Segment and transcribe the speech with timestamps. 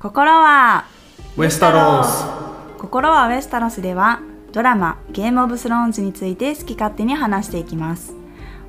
[0.00, 0.86] 心は
[1.36, 2.24] ウェスタロス
[2.78, 8.14] 心はウェスタロスではドラマゲームオブスローンズについて好き勝手に話していきます。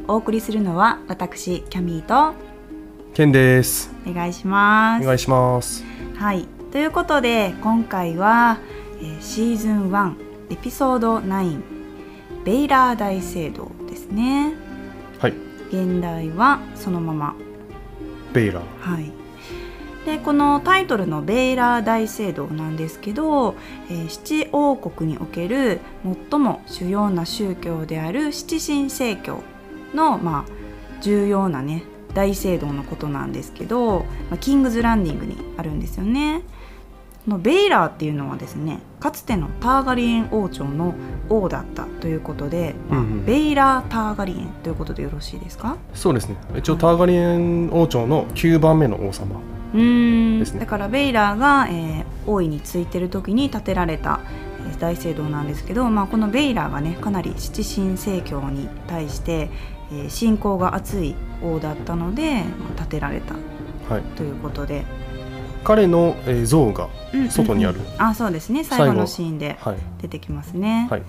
[0.09, 2.37] お送りするのは私キャミーと
[3.13, 3.93] ケンです。
[4.05, 5.03] お願いします。
[5.03, 5.85] お願いします。
[6.17, 6.45] はい。
[6.73, 8.59] ということで今回は、
[8.99, 10.15] えーシーズン1
[10.49, 11.61] エピソード9
[12.43, 14.53] ベイラー大聖堂ですね。
[15.19, 15.33] はい。
[15.69, 17.35] 現代はそのまま。
[18.33, 18.63] ベイラー。
[18.79, 19.13] はい、
[20.05, 23.55] でこのタイトルの「ベイラー大聖堂」なんですけど、
[23.89, 25.79] えー七王国における
[26.29, 29.43] 最も主要な宗教である七神聖教
[29.93, 30.51] の、まあ、
[31.01, 31.83] 重要なね
[32.15, 36.41] 大聖堂のことなんですけど、まあ、キングズランディングにあるんですよね。
[37.25, 40.95] このベイラーっていうのはですねかつてのターガリエン王朝の
[41.29, 43.25] 王だったということで、まあうんうん。
[43.25, 45.77] ベイラー・ターガリエンということでよろしいですか？
[45.93, 46.35] そうですね。
[46.57, 49.35] 一応ターガリエン王朝の9番目の王様
[49.73, 54.19] うーんだからベイラーが、えー王位についてる時に建てられた、
[54.69, 59.49] えー大聖堂なんですけど、まあ、このベイラーがねかなり七神聖教に対して、
[59.91, 63.33] えー信仰が厚い王だったので、まあ、建てられた
[63.93, 64.03] はい。
[64.15, 64.85] ということで、
[65.63, 67.31] 彼の、えー像がうんうんうん。
[67.31, 67.79] 外にある。
[67.97, 68.63] あそうですね。
[68.63, 69.77] 最後のシーンではい。
[70.01, 70.87] 出てきますね。
[70.89, 71.03] はい。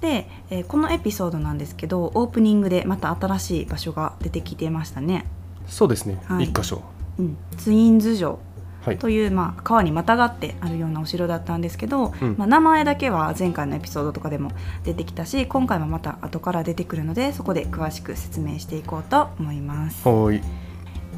[0.00, 5.24] で、えーこのエピソードなんですけどオープニングでまた新しい場所が出てきてましたね。
[5.66, 6.44] そうですね、はい。
[6.44, 6.82] 一箇所
[7.18, 8.38] うん、ツインズ城
[8.84, 14.50] はいという、まあ、川にまたがってあるようなお城だったんですけど、うんまあ、名前だけは前回のエピソードとかでも
[14.84, 20.04] 出てきたし今回もまた後から出てくるのでそこで詳しく説明していこうと思います。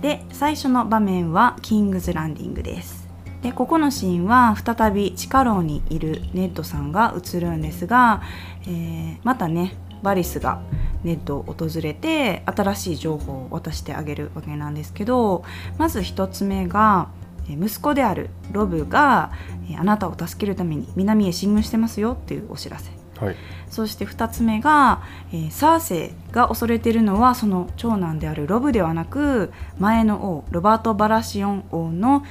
[0.01, 3.07] で最初の場面はキングズランディングです。
[3.43, 8.23] でここのシーンは再び地下牢にいるネッドさんが映るんですが、
[8.63, 9.75] えーまたね
[10.07, 10.61] バリスが
[11.03, 15.45] ネッドを訪れて新しい情報を渡してあげるわけなんですけど
[15.79, 17.09] まず一つ目が
[17.49, 19.33] えー息子であるロブが
[19.69, 22.91] えーあなたを助けるために南へ進軍してますよっていうお知らせ。
[23.19, 23.37] はい。
[23.69, 32.25] そして2つ目が、えーサーセイが恐れているのはその長男であるロブではなく前の王ロバート・バラシオン王の、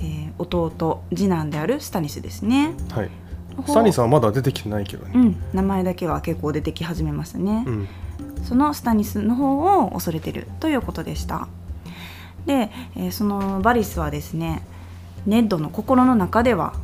[0.04, 2.74] ー弟次男であるスタニスですね。
[2.90, 3.10] はい
[3.66, 7.64] スタニーさんはまだ出てきてないけどねうん、名前だけは結構出てき始めましたね。
[7.66, 7.88] うん
[8.42, 11.46] そのスタニスの方を恐れてるということでした。
[12.44, 14.64] で、えーそのバリスはですね
[15.26, 16.74] ネッドの心の中では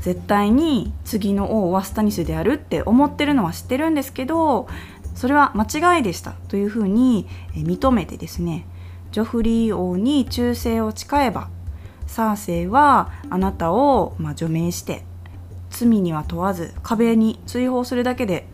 [0.00, 4.68] 絶対に次の王はスタニスであるって思ってるのは知ってるんですけど
[5.14, 8.66] それは間違いでしたというふうにえー認めてですね
[9.12, 11.48] ジョフリー王に忠誠を誓えば
[12.08, 15.04] サーセイはあなたを、まあ、除名して
[15.74, 18.46] 罪には問わず壁に追放するだけで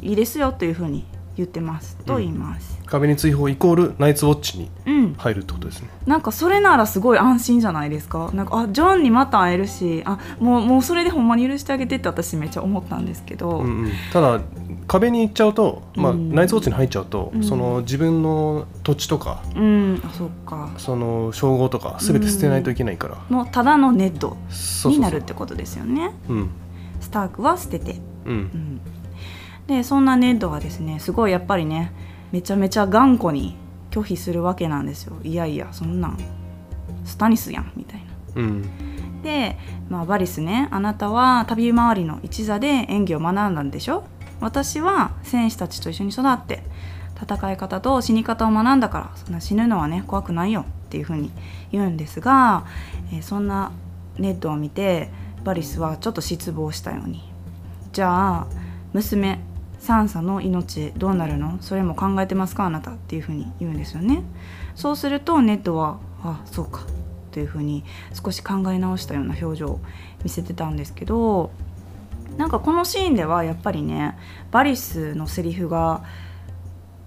[0.00, 1.04] いいですよというふうに
[1.36, 2.71] 言ってますと言います。
[2.92, 5.88] 壁に追放イコールナイツウォッチにうん、入るってことですね。
[6.06, 8.30] なんかそれならすごい安心じゃないですか？
[8.34, 14.40] なんかあジョンにまた会えるし、あもうもうそれでほんまに許してあげてって私めっちゃ思ったんですけど、うんうん、ただ
[14.86, 16.34] 壁に行っちゃうと、まあうん。
[16.34, 17.42] ナイツウォッチに入っちゃうと、うん。
[17.42, 20.70] その自分の土地とかうん、あそっか。
[20.76, 24.92] その称号とか全て捨てないといけないから、もうただのネッドそうそうそう。
[24.92, 26.12] になるってことですよね。
[26.28, 26.50] うん。
[27.00, 27.92] スタークは捨てて。
[28.26, 28.36] ううん。
[28.36, 28.80] ん、
[29.66, 31.92] でそんなネッドはですねすごいやっぱりね
[32.32, 33.56] めちゃめちゃ頑固に
[33.90, 35.16] 拒否するわけなんですよ。
[35.22, 36.18] いやいやそんなん
[37.04, 38.42] スタニスやんみたいな。
[38.42, 39.22] うん。
[39.22, 39.56] で、
[39.88, 44.04] まあ、バリスねあなたは旅回りの一座で演技を学んだんでしょ？
[44.40, 46.64] 私は戦士たちと一緒に育って
[47.20, 51.30] 戦い方と死に方を学んだからそんな死ぬのはね怖くないよっていうふうに
[51.70, 52.66] 言うんですが、
[53.12, 53.70] えーそんな
[54.18, 55.10] ネッドを見て
[55.44, 57.22] バリスはちょっと失望したように。
[57.92, 58.46] じゃあ
[58.92, 59.38] 娘
[59.82, 61.58] サンサの命どうなるの？
[61.60, 62.66] それも考えてますか？
[62.66, 64.22] あなたっていうふうに言うんですよね。
[64.76, 66.86] そうするとネッドはあそうか。
[67.32, 67.82] というふうに
[68.12, 69.80] 少し考え直したような表情を
[70.22, 71.50] 見せてたんですけど
[72.36, 74.16] なんかこのシーンではやっぱりね
[74.52, 76.04] バリスのセリフが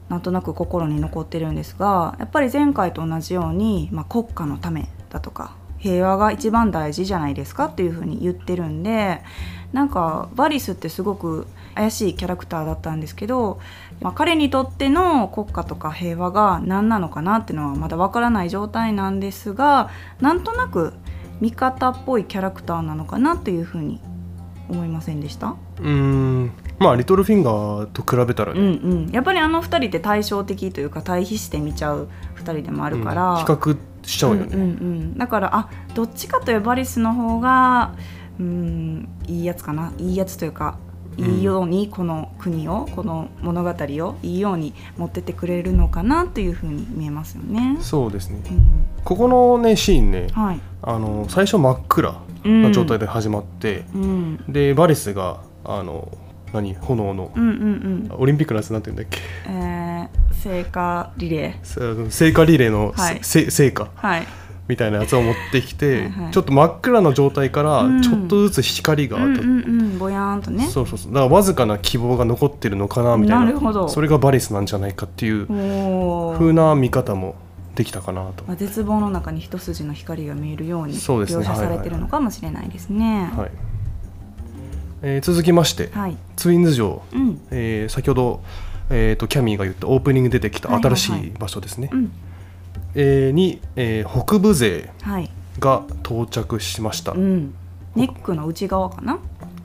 [0.10, 7.66] なんとなく心に残ってるんですがやっぱり前回と同じように、まあ、国家のためだとか平和が一番大事じゃないですか？
[7.66, 9.22] っていうふうに言ってるんで
[9.74, 13.60] なんかバリスってすごく怪しいキャラクターだったんですけど、
[14.02, 19.90] まあ、彼にとっての国家とか平和が何なのかなっていうのはまだわからない状態なんですが
[20.22, 20.94] なんとなく
[21.42, 24.00] 味方っぽいキャラクターなのかなというふうに
[24.70, 25.50] 思いませんでした？
[25.50, 32.08] うーんまあリトルフィンガーと比べたらうね、んうん、やっぱりあの2人って対照的というか対比して見ちゃう
[32.38, 37.96] 2人でもあるから、うん比較しちゃうよね、うんうんうん、だからあどっちかというとバリスの方が
[38.40, 39.94] うんいいやつかな。
[39.98, 40.85] いいやつというかうん
[41.18, 47.78] いいようにこの国をこの物語をいいように持ってってくれるのかなというふうに見えますよね。
[47.82, 48.42] そうですね。
[48.50, 48.86] うん。
[49.04, 50.60] ここのねシーンねはい。
[50.82, 54.44] あの最初真っ暗な状態で始まって、うん。
[54.48, 56.12] でバリスがあの
[56.54, 56.74] 何？
[56.76, 58.22] 炎のうんうんうん。
[58.22, 59.22] オリンピックのやつなんて言うんだっけ？
[59.48, 62.08] えー、聖火リレー。
[62.10, 63.20] せ聖火リレーのはい。
[63.22, 63.90] せ聖火。
[63.96, 64.28] はい
[64.68, 66.32] みたいなやつを持ってきてはいはい。
[66.32, 68.02] ちょっと真っ暗な状態からうん。
[68.02, 69.42] ちょっとずつ光が、うんうんう
[69.84, 69.98] ん。
[70.00, 70.68] ぼやーんとね。
[70.68, 71.14] そうそうそう。
[71.14, 73.46] だからわずかな希望が残ってるのかなみたいな。
[73.46, 73.88] なるほど。
[73.90, 76.40] それがバリスなんじゃないかっていうおー。
[76.40, 77.36] 風な見方も
[77.76, 83.32] できたかなと、まあ、絶望の中に一筋の光が見えるように描写されてるのかもしれないですね。
[83.36, 83.52] はい。
[85.02, 88.42] えー続きまして、はい、ツインズ城、うん、えー先ほど、
[88.90, 91.32] えー、とキャミーが言ったオープニングで出てきたはいはいはい新しい。
[91.38, 92.10] 場所ですね、うん、えー
[92.96, 97.54] に、えー北部勢はい、が到着しました、うん、
[97.96, 99.20] ネックの内側かな？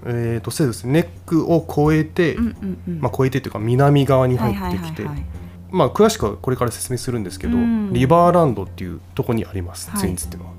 [0.04, 3.00] えー、とそうですねネックを越えて、うん、うん、うん。
[3.00, 5.26] まあ、越えてというか南側にはい入ってきて、はいはいはい
[5.70, 10.54] まあ、詳しくはこれから説明するんですけど、うんリバーランドっていうとこにあります、はいツインズっていうのは。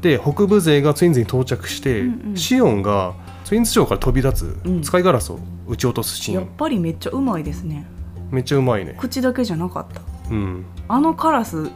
[0.00, 3.14] で北部勢がツインズに到着して、うんうんシオンが
[3.44, 5.38] ツインズ城から飛び立うんつ使いガラスを
[5.68, 7.86] 撃ち落とすシーン、やっぱりめっちゃうまいですね。
[8.30, 8.96] めっちゃうまいね。
[8.98, 10.00] 口だけじゃなかった。
[10.30, 11.70] うん、あのカラス、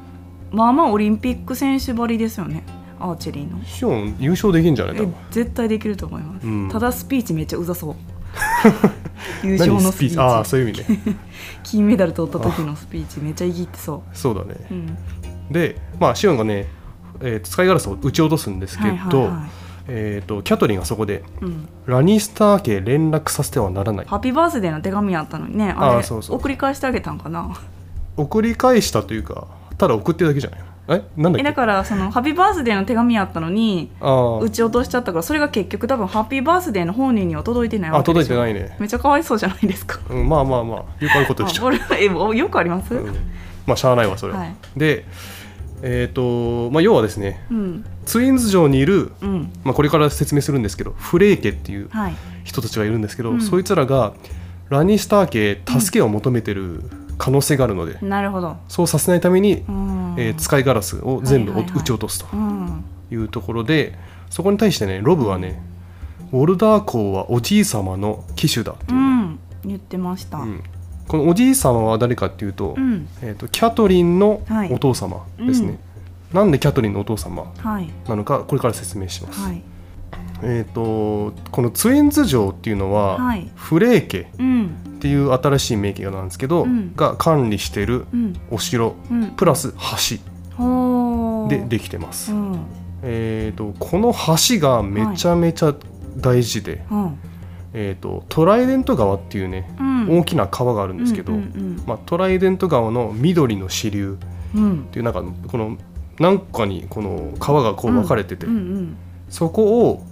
[0.52, 2.64] まあまあオリンピック選手ばりですよね。
[2.99, 3.64] アーチェリーの。
[3.64, 6.69] シオン優勝できんじゃない多え分絶対できると思います、うん。
[6.70, 7.94] ただスピーチめっちゃうざそう。
[9.43, 10.19] 優勝のスピーチ？
[10.19, 10.99] ああそういう意味ね。
[11.64, 14.55] 金メダル取った時のスピーチめっちゃいぎってそそうだね。
[14.70, 14.97] う、うん、
[15.50, 16.67] でまあシオンがね、
[17.20, 19.50] えー使いガラスを撃ち落とすんですけど、はいはいはい。
[19.93, 24.06] えー、とキャトリンがそこでうん、ラニスター家連絡させてはならない。
[24.06, 25.75] ハッピーバースデーの手紙あったのにね。
[25.76, 26.37] あれあーそうそう。
[26.37, 27.50] 送り返してあげたんかな。
[28.17, 29.46] 送り返したというか
[29.81, 30.67] ただ送ってるだけじゃないの？
[30.97, 31.03] え？
[31.17, 31.41] なんだっけ？
[31.41, 38.29] えだからそのハッピーバースデーの手紙あったのにあー撃ち落としちゃったからそれが結局多分ハッピーバースデーの本人には届いてないわあけでしょ。
[38.29, 39.99] 届いてないね、めっちゃかわいそうじゃないですか。
[40.11, 41.05] うん、まあまあまあ。
[41.05, 42.05] よくあることでしょ、 え
[42.37, 43.15] よくあります、うん、
[43.67, 44.44] まあしゃあないわそれ、は。
[44.44, 44.55] い。
[44.77, 45.06] で
[45.82, 47.85] えっ、とまあ要はですねうん。
[48.05, 49.53] ツインズ城にいる、うん。
[49.65, 52.15] まあ、これから説明するんですけどフレー家っていうはい。
[52.44, 53.41] 人たちがいるんですけど、うん。
[53.41, 54.12] そいつらが
[54.69, 56.82] ラニスター家助けを求めてる
[57.20, 60.14] 可能性があるので、なるほど、そうさせないために、うん。
[60.17, 61.81] えー使いガラスを全部はいはいはい。
[61.82, 62.26] 撃ち落とすと。
[62.32, 62.82] うん。
[63.12, 63.94] いうところで、
[64.31, 65.61] そこに対してねロブはね
[66.32, 68.99] ウォルダー公はおじい様の騎手だっていう。
[68.99, 69.38] う、ん。
[69.67, 70.62] 言ってました、うん。
[71.08, 73.06] このおじい様は誰かっていうと,、うん。
[73.20, 74.72] えー、とキャトリンのはい。
[74.72, 75.78] お父様ですね、
[76.32, 77.90] なんでキャトリンのお父様はい。
[78.08, 79.62] なのかこれから説明します、はい。
[80.43, 83.50] えっ、とこのツインズ城っていうのは、はい。
[83.56, 84.31] フレー家。
[84.38, 86.94] うんっていう新しい名家なんですけど、うん。
[86.94, 88.37] が管理しているうん。
[88.50, 89.29] お城うん。
[89.31, 91.49] プラス橋。
[91.49, 92.61] でできてます、うん。
[93.02, 95.75] えー、とこの橋がめちゃめちゃ
[96.19, 97.19] 大事で、うん。
[97.73, 100.19] えー、とトライデント川っていうね、うん。
[100.19, 101.32] 大きな川があるんですけど、
[101.87, 104.19] まあ、トライデント川の緑の支流
[104.53, 105.79] っていうなんかこの
[106.19, 108.96] 何かにこの川がこう分かれてて、うん
[109.31, 110.05] そこを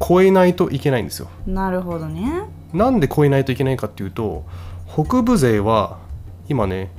[0.00, 1.28] 越えないといけないんですよ。
[1.46, 4.44] うんなるほどねなんで越えないといけないかっていうと
[4.92, 5.98] 北部勢は
[6.48, 6.90] 今ね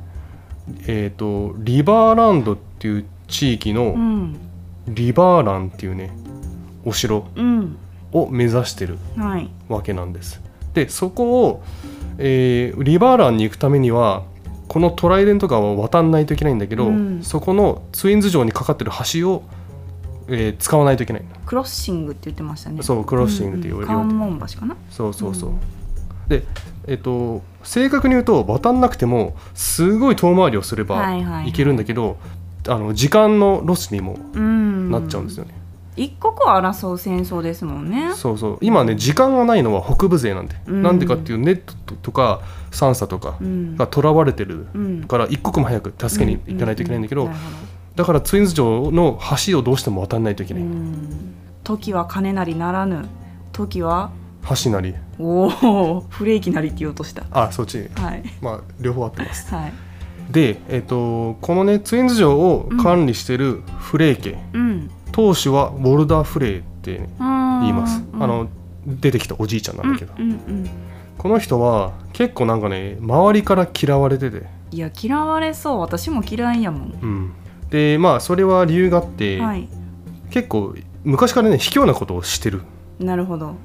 [0.88, 4.36] えっ、とリバーランドっていう地域うのん。
[4.88, 6.12] リバーランっていうね
[6.86, 7.78] お城うん。
[8.12, 9.50] を目指してるはい。
[9.70, 10.42] わけなんです。
[10.74, 11.64] でそこを、
[12.18, 14.24] えーリバーランに行くためには
[14.68, 17.20] このトライデント川を渡らないといけないんだけど、うん。
[17.24, 19.44] そこのツインズ城にかかってる橋を、
[20.28, 21.24] えー使わないといけない。
[21.46, 22.82] クロッシングって言ってましたね。
[22.84, 24.06] そうクロッシングって言われるようん。
[24.06, 24.76] うん関門橋かな？
[24.90, 25.58] そうそうそう、うん。
[26.30, 26.44] で
[26.88, 31.50] えっと正確に言うと渡んなくてもすごい遠回りをすればはいはいはい。
[31.50, 32.18] いけるんだけど、
[32.68, 34.92] あの時間のロスにもうん。
[34.92, 35.54] なっちゃうんですよね、
[35.96, 38.14] 一刻を争う戦争ですもんね。
[38.16, 38.58] そうそう。
[38.62, 40.82] 今ね時間がないのは北部勢なんで、うん。
[40.84, 43.76] なんでかっていうネットとかサンサとかうん。
[43.78, 45.04] が囚われてるうん。
[45.04, 47.50] から一刻も早く助けに行かないといけないんだけど、ううなるほ
[47.96, 51.36] だからツインズ城の橋をどうしても渡らないといけない、うん。
[51.64, 53.06] 時は金なりならぬ。
[53.52, 54.12] 時は
[54.64, 54.96] 橋なり。
[55.20, 57.24] おおフレーキなりって言おうとした。
[57.32, 57.90] あそっち。
[57.96, 58.24] はい。
[58.42, 59.54] まあ両方合ってます。
[59.54, 59.74] はい。
[60.32, 64.90] で、えっとこのねツインズ城を管理してるフレー家、うん。
[65.12, 68.50] 当主はウォルダー・フレーって、ね、言言います、あの
[68.86, 70.70] 出てきたおじいちゃんなんだけど、うんうん。
[71.18, 75.80] この人は結構なんかね周りから嫌われてて、いや嫌われそう。
[75.80, 77.00] 私も嫌いやもん。
[77.02, 77.34] うん、
[77.74, 79.68] でまあそれは理由があって、はい。
[80.30, 82.62] 結構昔からね卑怯なことをしてる
[83.00, 83.56] なるほど。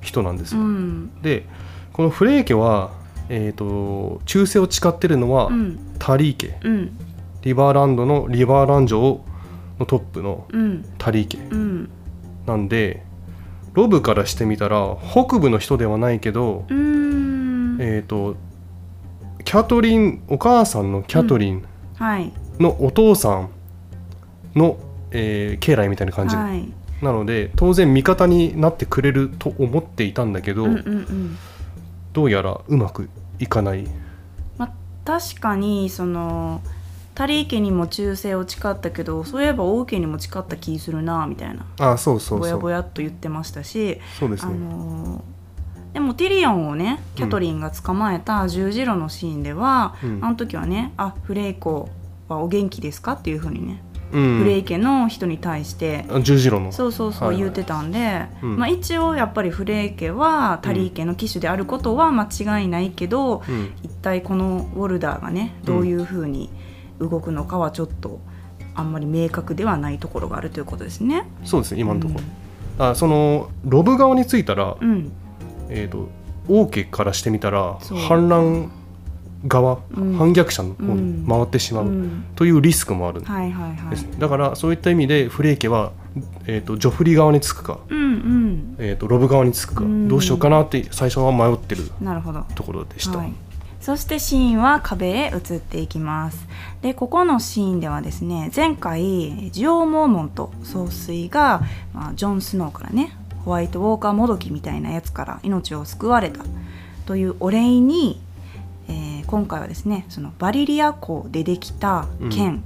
[0.00, 1.20] 人なんですよ、うん。
[1.20, 1.46] で
[1.92, 2.92] このフレー家は、
[3.28, 5.96] えー、と忠誠を誓ってるのは、うん。
[5.98, 6.60] タリー家。
[6.62, 6.96] うん。
[7.42, 9.24] リバーランドのリバーラン城
[9.80, 10.84] のトップのうん。
[10.96, 11.90] タリー家うん。
[12.46, 13.02] なんで
[13.74, 18.36] ロブからしてみたら北部の人ではないけど、えー、と
[19.44, 21.64] キャトリンお母さんのキャトリン
[21.96, 23.50] はいのお父さん
[24.54, 24.78] の、
[25.10, 26.68] えー家来みたいな感じ、はい。
[27.02, 31.38] なので当然味方になってくれると思っていたんだけど、うんうんうん。
[32.12, 33.86] どうやらうまくいかない。
[34.58, 34.72] まあ、
[35.04, 36.60] 確かにその
[37.14, 41.92] タリー家にも忠誠を誓ったけどそういえば王家にも誓った気するなみたいな。
[41.92, 44.54] あそうそうぼやぼやっと言ってましたしあそうですね。
[44.54, 45.20] のー
[45.92, 50.24] でもティリオンをねキャトリンが捕まえた十字路のシーンでは、うん。
[50.24, 51.88] あの時はね「あフレイコ
[52.34, 53.82] はお元気ですか?」っていうふうにね、
[54.12, 54.38] うん。
[54.38, 56.04] フレイ家の人に対して。
[56.10, 56.72] あ十字路の。
[56.72, 57.42] そうそうそうはいはい。
[57.42, 58.56] 言ってたんで、うん。
[58.56, 63.70] まあ、一応やっぱりフレイ家はタリー家の騎手であることは間違いないけど、うん。
[63.82, 66.50] 一体このウォルダーがねどういうふうに
[66.98, 68.20] 動くのかはちょっと
[68.74, 71.28] あんまり明確ではないところがあるということですね。
[71.44, 72.20] そうですね今のとこ
[72.78, 75.12] ろ、あそのロブ側についたら、うん、うん
[75.68, 76.08] えー、と
[76.48, 78.70] 王家からしてみたら反乱
[79.46, 80.14] 側、うん。
[80.14, 82.24] 反逆者の方に回ってしまう、うん。
[82.36, 83.24] というリスクもあるん
[83.90, 85.92] ですね、だからそういった意味でフレイ家は、
[86.46, 88.76] えー、とジョフリ側につくか、うんうん。
[88.78, 90.08] えー、とロブ側につくか、うん。
[90.08, 91.84] どうしようかなって最初は迷ってる
[92.54, 93.32] ところでした、はい、
[93.80, 96.46] そしてシーンは壁へ移っていきます。
[96.82, 106.44] でここのシーンではですね前回ジオモーモント総帥が、まあ、ジョン・スノーからねホワイトウォーカーもどきみたいなやつから命を救われた
[107.06, 108.29] というお礼に、えー
[109.30, 112.64] 今回はですねそのバリリア港でできた剣、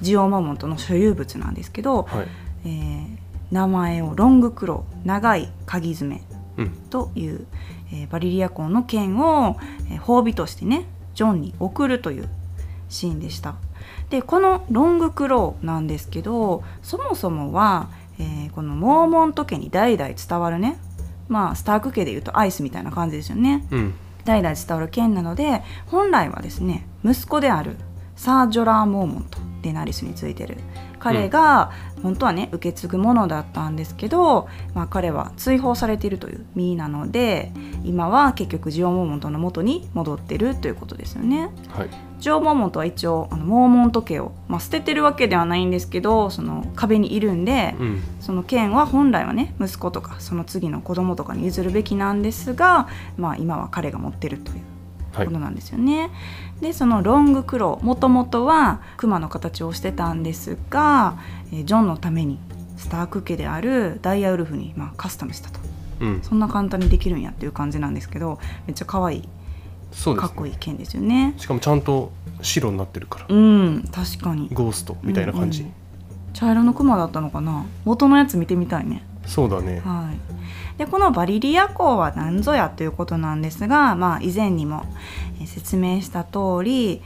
[0.00, 2.26] ジオモーモントの所有物なんですけど、はい。
[2.64, 3.20] えー
[3.50, 6.22] 名前をロングクロー長い鍵爪
[6.56, 6.70] うん。
[6.90, 7.46] という、
[7.92, 9.56] えーバリリア港の剣を、
[9.90, 12.28] えー褒美としてねジョンに送るという
[12.88, 13.56] シーンでした。
[14.10, 17.88] でこのロングクローなんですけどそもそもは、
[18.20, 20.78] えーこのモーモント家に代々伝わるね
[21.28, 23.66] まあスターク家でいうとアイスみたいな感じですよね。
[23.72, 23.94] うん
[24.30, 27.76] 代々伝わる剣なので本来はですね息子である
[28.14, 30.58] サー・ジョラー・モーモントデナリスについてる。
[31.00, 31.72] 彼が
[32.02, 37.52] 本当はね受け継ぐものだったんですけど、まあ、彼は追放されているという身なので
[37.84, 41.50] 今は結局ジオ・モーモントの元に戻ってるということですよね。
[41.68, 54.60] はいジョー・モーモントは一応あのモーモント家を、まあ、捨ててるわけではないんですけどその壁にいるんで、うんその剣は本来はね息子とかその次の子供とかに譲るべきなんですが、まあ、今は彼が持ってるという
[55.12, 56.10] はいことなんですよね。
[56.60, 62.38] でそのロングクローもともとはクマの形をしてたんですが、えージョンのために
[62.76, 65.60] スターク家であるダイヤウルフに、まあ、カスタムしたと。
[66.00, 66.22] うん。
[66.22, 69.28] そんな簡単にできるんやっていう感じなんですけどめっちゃ可愛い
[69.92, 70.20] そうね。
[70.20, 71.34] かっこいい剣ですよね。
[71.36, 73.26] しかもちゃんと白になってるから。
[73.28, 74.48] うん確かに。
[74.52, 75.74] ゴーストみたいな感じ、うんうん
[76.32, 77.66] 茶色のクマだったのかな？
[77.84, 79.02] 元のやつ見てみたいね。
[79.26, 79.80] そうだね。
[79.84, 80.12] は
[80.76, 84.84] い、でこのバリリア港は何ぞやということなんですが、まあ、以前にも
[85.40, 87.02] えー説明した通り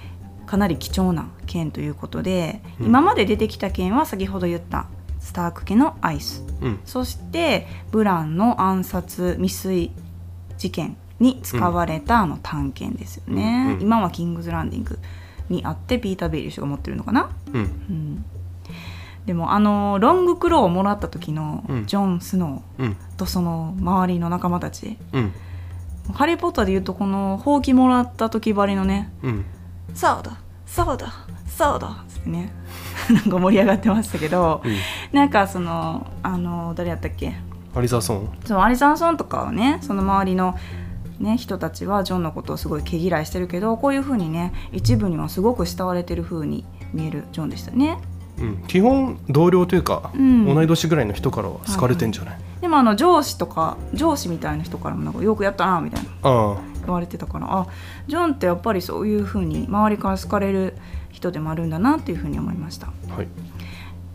[0.55, 2.87] かなり貴重な剣ということで、うん。
[2.87, 4.87] 今まで出てきた剣は先ほど言った
[5.19, 6.45] スターク家のアイス。
[6.61, 6.81] うん。
[6.85, 9.91] そしてブランの暗殺未遂
[10.57, 13.83] 事件に使われたあの短剣ですよね、うんうん。
[13.83, 15.01] 今はキングズランディング
[15.49, 17.31] にあってピーター・ベイリッシュが持ってるのかな？
[17.53, 17.61] うん。
[17.61, 18.25] うん。
[19.27, 21.87] でもあのロングクローをもらった時のうん。
[21.87, 22.91] ジョン・スノうん。
[22.93, 25.33] ーとその周りの仲間たち、うん。
[26.13, 29.45] ハリー・ポッターでいうとこのほうきもらった時ばりのねうん
[29.95, 30.39] 「そうだ
[30.75, 31.13] そうだ
[31.47, 32.53] そうだ」ってね。
[33.11, 34.77] なんか盛り上がってましたけどうん。
[35.13, 37.37] なんかそのあの誰やったっけ？
[37.75, 38.29] アリザソン？
[38.45, 40.57] そのアリサンソンとかはねその周りの、
[41.21, 47.99] ね、人たちはジョンのことをすごい毛嫌いしてるけどこういう風にね一部にはすごく慕われてる風に見えるジョンでしたね。
[48.39, 50.53] うん、基本同僚というか、うん。
[50.53, 56.09] 同い年ぐらいの人からは好かれてんじゃない、でもあの上司とか上司みたいな人からもなんかよくやったなみたいな。
[56.23, 56.57] あ。
[56.85, 57.67] 言われてたからあ
[58.07, 60.75] ジョンってやっぱりそういう風に周りから好かれる
[61.11, 62.89] 人でもあるんだなっていう風に思いました。
[63.11, 63.29] あはい、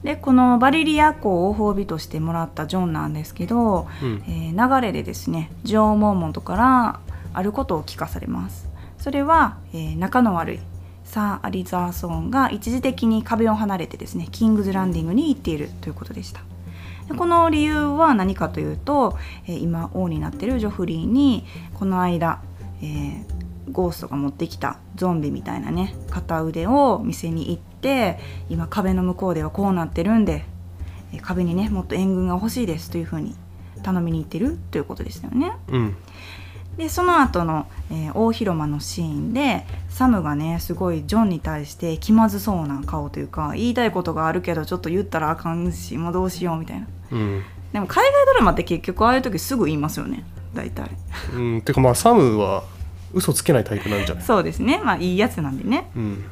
[0.04, 4.24] でこのバリリア港を褒美としてもらったジョンなんですけど、うん。
[4.28, 7.00] えー流れでですねジョー・モーモントから
[7.34, 8.68] あることを聞かされます。
[8.98, 10.60] それは、えー仲の悪い
[11.06, 16.42] サー・アリザーソーンが一時的に壁を離れてですねキングズ・ランディングに行っているということでした。
[17.08, 19.18] でこの理由は何かというと、
[19.48, 22.42] えー今王になっているジョフリーにこの間、
[22.82, 23.39] えー
[23.72, 30.46] ゴーストが持ってきたゾンビみたいなね片腕を店に行って今壁の向こうではこうなってるんで
[31.14, 33.36] えー壁にねもっと援軍が欲しいですというふうに
[33.84, 35.54] 頼みに行ってるということですよね。
[35.70, 35.96] うん。
[36.78, 46.88] でその後の、えー大広間のシーンでサムがねすごいジョンに対して気まずそうな顔というか言いたいことがあるけどちょっと言ったらあかんしもうどうしようみたいな。
[47.12, 47.44] うん。
[47.74, 50.24] でも海外ドラマって結局ああいう時すぐ言いますよね
[50.54, 50.90] 大体。
[51.34, 52.64] うん、てかまあサムは
[53.14, 54.24] 嘘つけないタイプなんじゃない？
[54.24, 54.82] そうですね。
[54.84, 55.90] まあいいやつなんでね。
[55.96, 56.24] うん。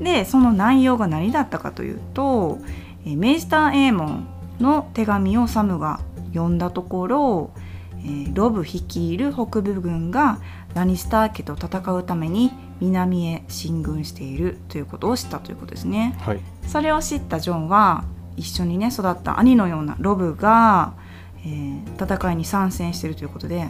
[0.00, 2.58] でその内容が何だったかというと、
[3.04, 4.28] えーメイスター・エーモン
[4.60, 6.00] の手紙をサムが
[6.32, 7.50] 読んだところ、
[7.98, 10.38] えーロブ率いる北部軍が
[10.74, 16.14] ラニスター家と戦うために南へ進軍しているということを知ったということですね。
[16.20, 16.40] はい。
[16.66, 18.04] それを知ったジョンは
[18.36, 20.92] 一緒にね育った兄のようなロブが、
[21.38, 23.68] えー戦いに参戦しているということで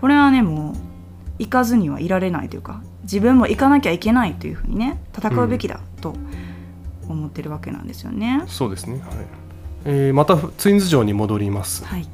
[0.00, 0.74] これはねもう
[1.40, 6.14] 行かずにはいられないというか自分も行かなきゃいけないというふうにね戦うべきだと
[7.08, 8.44] 思ってるわけなんですよね。
[8.46, 8.98] そうですね。
[8.98, 9.02] はい、
[9.86, 11.84] えーまたツインズ城に戻ります。
[11.84, 12.06] はい、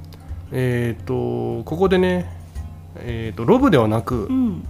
[0.52, 2.35] えっ、とここでね
[2.99, 4.64] えー、とロブではなく、うん。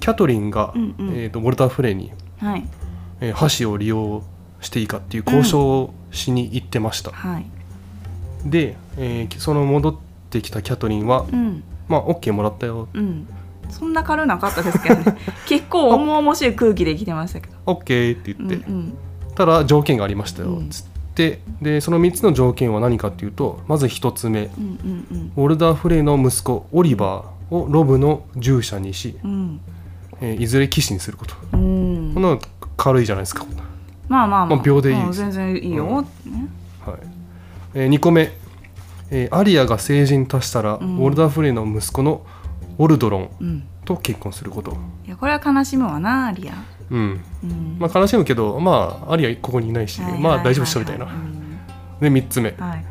[0.00, 1.08] キャトリンが、うんうん。
[1.14, 2.66] えー、とウォルター・フレイに、はい。
[3.20, 4.22] えー箸を利用
[4.60, 7.46] していいかっていう交渉をしに行ってました、はい。
[8.44, 9.96] で、えーその戻っ
[10.30, 11.62] てきたキャトリンは、うん。
[11.88, 12.88] まあ OK もらったよ。
[12.92, 13.26] うん
[13.74, 15.16] そんな軽なかったですけどね。
[15.46, 17.54] 結構重々しい空気で来てましたけど。
[17.66, 18.94] OK ってうん言って、うん
[19.34, 20.68] ただ条件がありましたよ、うん。
[20.70, 21.40] つって。
[21.60, 24.44] でその3つの条件は何かっていうとまず1つ目。
[24.56, 24.78] うん
[25.12, 29.60] うんウォルダー・フレイの息子オリバーをロブの従者にし、うん。
[30.20, 32.12] えーいずれ騎士にすること、うん。
[32.14, 32.40] こんなの
[32.76, 33.44] 軽いじゃないですか、
[34.08, 35.22] まあまあまあ、まあ秒でいいです。
[35.22, 36.32] うん全然いいよ、うん。
[36.32, 36.48] ね。
[36.86, 36.96] はい。
[37.74, 38.32] え2個目、
[39.10, 40.98] えーアリアが成人達したら、うん。
[40.98, 42.22] ウォルダー・フレイの息子の
[42.78, 43.64] オルドロンうん。
[43.84, 44.76] と結婚すること、
[45.06, 46.54] いやこれは悲しむわなアリア、
[46.90, 47.20] うん。
[47.42, 47.76] うん。
[47.78, 51.14] まあ、悲しむけどまあアリアここにいないし、まあ大丈夫っしょみたいな、はい
[52.00, 52.84] で3つ目、はい。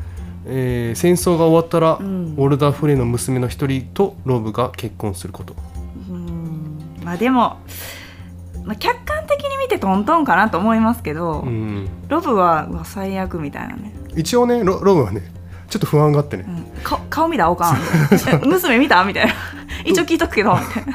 [0.46, 2.36] えー戦争が終わったら、うん。
[2.36, 5.56] ウォルダー・フレイの娘の一人とロブが結婚すること。
[6.10, 6.78] うん。
[7.04, 7.58] まあでも、
[8.64, 11.88] まあ、客観的に見てトントンかなと思いますけど、うん。
[12.08, 15.22] ロブはうわ最悪みたいなね、一応ねロロブはね
[15.70, 17.78] ちょっと不安があってね、うん、か顔見たらおかん。
[18.48, 19.04] 娘見た？
[19.04, 19.34] みたいな
[19.86, 20.54] 一応聞いとくけど。
[20.54, 20.94] みたいな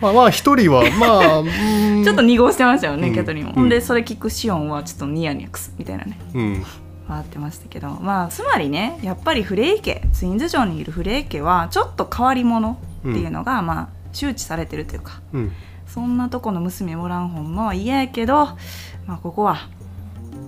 [0.00, 2.04] まあまあ一人はまあうん。
[2.04, 3.14] ちょっと濁してましたよね、うん。
[3.14, 3.56] キャトリンも、うん。
[3.56, 6.18] ほんでそれ聞くシオンはちょっとニヤニヤくすみたいなね。
[6.34, 6.64] うん。
[7.06, 7.90] 回ってましたけど。
[8.00, 15.20] まあつまりねやっぱりフレイ家ツインズ城にいるフレイ家はちょっと変わり者っていうのが、まあ周知されてるというか。
[15.32, 15.52] うん。
[15.86, 18.34] そんなとこの娘おらんほんまは嫌やけど、
[19.06, 19.68] まあ、ここは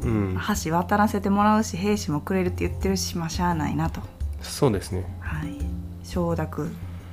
[0.04, 0.38] うん。
[0.64, 4.00] 橋渡らせてもらうし兵士もくれるって言ってるしまあしゃあないなと、
[4.40, 5.04] そうですね。
[5.20, 5.58] はい、
[6.04, 6.70] 承諾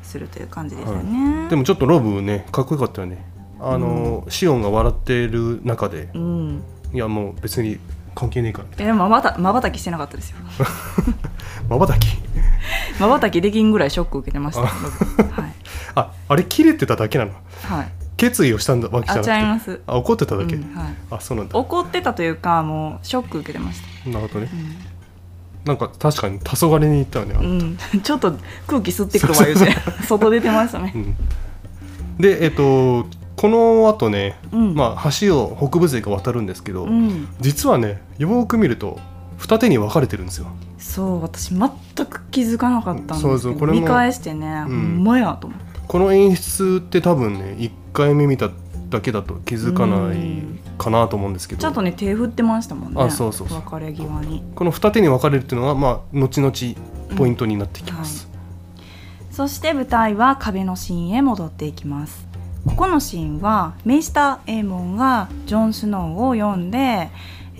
[0.09, 3.23] するという感じですよね、でもちょっとロブねかっこよかったよね。
[3.61, 6.09] あの、シオンが笑ってる中で。
[6.13, 6.63] うん。
[6.93, 7.77] いやもう別に
[8.15, 8.85] 関係ねえから。
[8.85, 10.37] えまばたまばたきしてなかったですよ。
[10.39, 10.47] な
[11.69, 12.07] まばたき？
[12.99, 14.71] まばたきできんぐらいショック受けてましたはい、
[15.95, 17.31] ああれ切れてただけなの？
[17.63, 19.25] はい、決意をしたんだわけじゃあなくて？
[19.25, 21.57] ちゃいます、あ怒ってただけ、うんはい、あそうなんだ。
[21.57, 24.49] 怒ってたというかもうショック受けてました、なるほどね。
[24.53, 24.98] うん
[25.65, 28.33] なんか確かに黄昏に行ったよね、うん、 ちょっと
[28.65, 29.75] 空気吸ってくるわ言うて。
[30.07, 30.93] 外出てましたね。
[30.95, 31.15] うん。
[32.19, 34.75] でえっとこの後ね、うん。
[34.75, 37.27] まあ、橋を北部勢が渡るんですけど、うん。
[37.39, 38.99] 実はねよーく見ると
[39.37, 40.47] 二手に分かれてるんですよ。
[40.77, 41.69] そう私全
[42.05, 45.79] く気づかなかったんですけどそうそうこれも見返してね、ほんまやと思って。
[45.87, 48.49] この演出って多分ね1回目見た
[48.89, 50.41] だけだと気づかない
[50.77, 51.61] かなと思うんですけど。
[51.61, 53.01] ちゃんとね手振ってましたもんね。
[53.01, 53.61] あそうそうそう。
[53.61, 54.43] 別れ際に。
[54.55, 56.53] この二手に分かれるっていうのはまあ後々
[57.17, 58.29] ポイントになってきます、
[59.31, 62.27] そして舞台は壁のシーンへ戻っていきます。
[62.65, 67.09] ここのシーンはメイスター・エーモンがジョン・スノーを読んで、え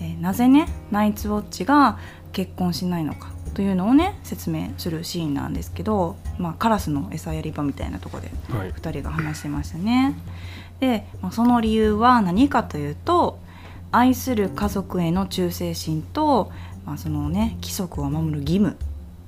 [0.02, 1.98] ーなぜねナイツ・ウォッチが
[2.32, 8.72] 結婚しないのかというのをね説明するシーンなんですけど、まあ、カラスの餌やり場みたいなところではい。
[8.72, 10.16] 2人が話してましたね。
[10.80, 13.40] で、まあ、その理由は何かというと
[13.92, 16.52] 愛する家族への忠誠心と、
[16.86, 18.78] まあ、そのね規則を守る義務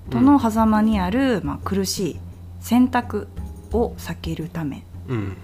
[0.09, 2.19] との狭間にある、まあ、苦しい
[2.59, 3.27] 選択
[3.71, 5.37] を避けるためうん。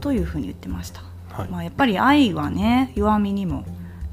[0.00, 1.02] というふうに言ってました。
[1.30, 1.48] はい。
[1.48, 3.64] まあ、やっぱり愛はね弱みにも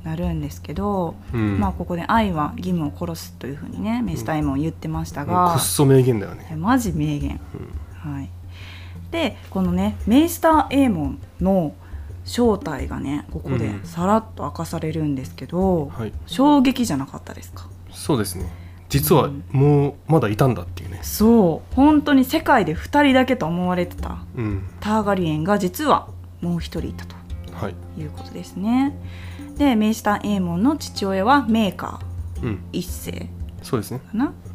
[0.03, 1.59] なるんですけど、うん。
[1.59, 7.39] まあ、ここで愛は義務を殺すというふうにねメスタイモン言ってましたもうが、くっそ名言だよね、マジ名言、
[7.99, 8.29] はい、
[9.15, 11.73] でこのねメイスター・エーモンの
[12.25, 13.85] 正体がねここでうん。
[13.85, 16.11] さらっと明かされるんですけど、はい。
[16.25, 17.69] 衝撃じゃなかったですか？
[17.91, 18.45] そうですね。
[18.89, 20.99] 実はもうまだいたんだっていうね。
[21.01, 21.75] そう。
[21.75, 24.63] 本当に世界で2人だけと思われてたうん。
[24.81, 26.07] ターガリエンが実は
[26.41, 27.15] もう1人いたと
[27.53, 27.75] はい。
[27.97, 28.97] いうことですね。
[29.57, 32.59] でメイスター・エーモンの父親はメーカーうん。
[32.73, 33.29] 一世
[33.63, 34.01] そうですね。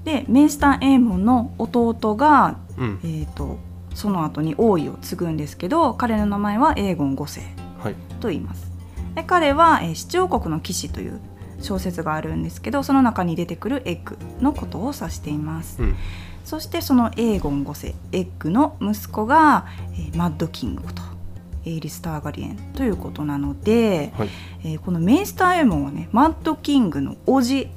[0.05, 3.01] でメイスター・エーモンの弟がうん。
[3.05, 3.59] えー、と
[3.95, 7.43] その後に王位を継ぐんですけど彼の名前はエーゴン5世
[7.79, 7.95] はい。
[8.21, 8.71] と言います。
[9.15, 11.21] で彼は、えー、七王国の騎士という
[11.61, 15.97] 小説があるんですけどその中に出てくるエッグのことを指しています、うん。
[16.45, 21.03] そしてそのエーゴン5世エッグの息子が、えーマッドキングと
[21.65, 24.29] エイリス・ターガリエンということなので、はい。
[24.65, 27.69] えーこのメイスター・エーモンはねマッドキングの叔父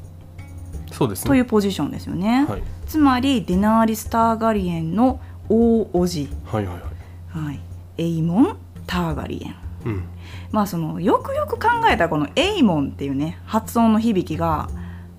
[0.92, 1.28] そうですね。
[1.28, 2.64] というポジションですよね、はい。
[2.86, 5.20] つまりデナーリス・ターガリエンの
[5.54, 7.46] 大叔父、はいはいはい。
[7.46, 7.60] はい、
[7.98, 9.56] エイモン・ターガリエン。
[9.86, 10.04] うん。
[10.52, 14.70] まあそのよくよく考えたらこのエイモンっていうね発音の響きが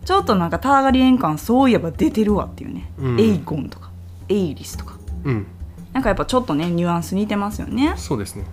[0.04, 3.20] ちょっとなんかターガリエン感そういえば出てるわっていうね、うん。
[3.20, 3.90] エイゴンとか
[4.28, 4.98] エイリスとか。
[5.24, 5.46] うん。
[5.92, 7.94] なんかやっぱちょっとねニュアンス似てますよね。
[7.96, 8.44] そうですね。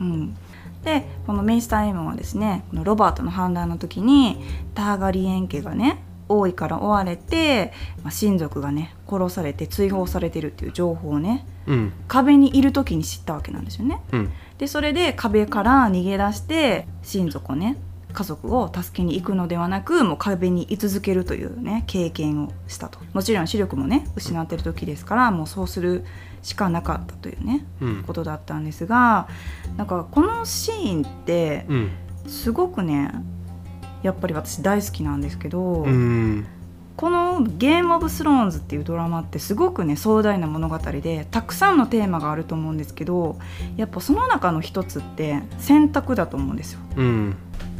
[0.00, 0.36] うん、
[0.84, 4.38] でこのメイスター・エイモンはですねこのロバートの反乱の時に
[4.74, 11.92] ターガリエン家がね王位から追われて、まあ、親族がね殺されて追放されてるっていう情報をねうん。
[12.08, 14.00] 壁にいる時に知ったわけなんですよね。
[14.12, 14.32] うん。
[14.58, 17.76] でそれで壁から逃げ出して親族をね
[18.12, 22.98] 家族を助けに行くのではなくもう壁に居続けるというね経験をしたと。
[23.12, 26.04] もちろん視力もね失ってる時ですからもうそうする
[26.42, 28.04] しかなかったというねうん。
[28.04, 29.28] ことだったんですが
[29.76, 31.90] なんかこのシーンってうん。
[32.26, 33.10] すごくね
[34.02, 36.46] やっぱり私大好きなんですけど、うん
[36.98, 43.38] この「ゲーム・オブ・スローンズ」っていうドラマってすごくね壮大な物語でたくさんのテーマがあると思うんですけど
[43.76, 46.80] やっぱその中の一つって選択だと思うんですよ。
[46.96, 47.36] うん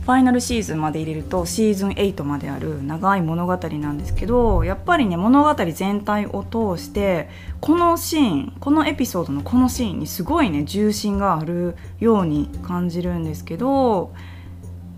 [0.09, 7.29] ファイナルシーズンまで入れるとシーズン8まである長い物語なんですけどやっぱりね物語全体を通して
[7.61, 14.15] このシーンこのエピソードのこのシーンにすごいね重心があるように感じるんですけど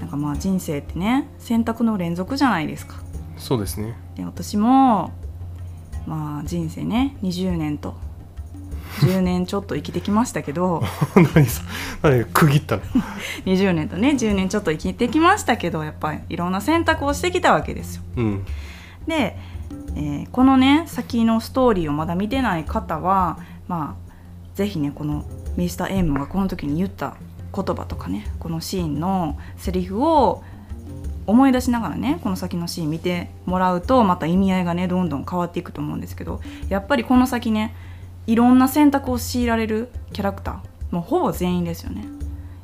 [0.00, 2.96] なんかまあ人生ってね選択の連続じゃないですか。
[3.36, 5.12] そうですねで私も
[6.06, 7.94] まあ人生ね20年と
[9.00, 10.82] 10年ちょっと生きてきましたけど
[11.34, 11.62] 何そ
[12.02, 12.82] 何区切ったの？
[13.46, 18.02] 20年とね10年ちょっと生きてきましたけどやっぱりいろんな選択をしてきたわけですよ。
[18.16, 18.44] うん
[19.06, 19.38] で、
[19.96, 24.10] えーこのね先のストーリーをまだ見てない方はまあ
[24.54, 25.24] ぜひねこの
[25.56, 27.14] ミスター・エイムがこの時に言った
[27.54, 30.42] 言葉とかねこのシーンのセリフを
[31.26, 37.74] 思い出しながらねこの先のシーン見てもらうとまた意味合いがねどんどん変わっていくと思うんですけどやっぱりこの先ね
[38.26, 42.04] いろんな選択を強いられるキャラクターもうほぼ全員ですよね。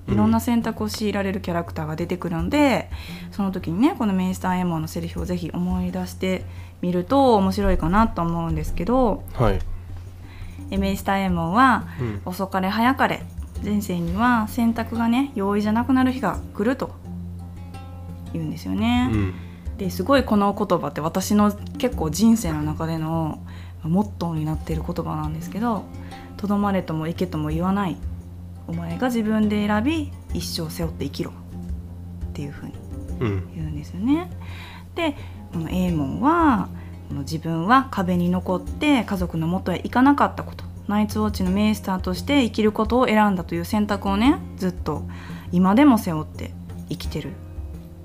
[0.09, 2.90] いろんな選択を強いられるキャラクターが出てくるんで、
[3.33, 6.44] その時にねこのメイスター・エモンのセリフをぜひ思い出して
[6.81, 9.59] みると面白いかなと思うんですけどはい。
[10.70, 12.22] えメイスター・エモンはうん。
[12.25, 13.22] 遅かれ早かれ
[13.62, 16.95] 人生には選択がね容易じゃなくなる日が来ると
[18.33, 19.11] 言うんですよね。
[19.12, 19.35] うん
[19.79, 23.38] ですごいこの言葉って私の結構人生の中での
[23.83, 25.85] モットーになっている言葉なんですけど
[26.38, 27.97] 「とどまれとも行けとも言わない
[28.66, 31.33] お前が自分で選び一生背負って生きろ」
[32.29, 32.73] っていうふうに
[33.21, 34.31] うん言うんですよね。
[34.95, 35.14] で
[35.53, 36.69] このエーモンは
[37.09, 45.03] この自分は壁に残って家族の元へ行かなかったことナイツウォッチのメイスターとして生きることを選んだという選択をねずっと
[45.53, 46.53] 今でも背負って
[46.88, 47.33] 生きてる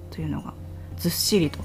[0.09, 0.53] というのが
[0.97, 1.59] ずっしりと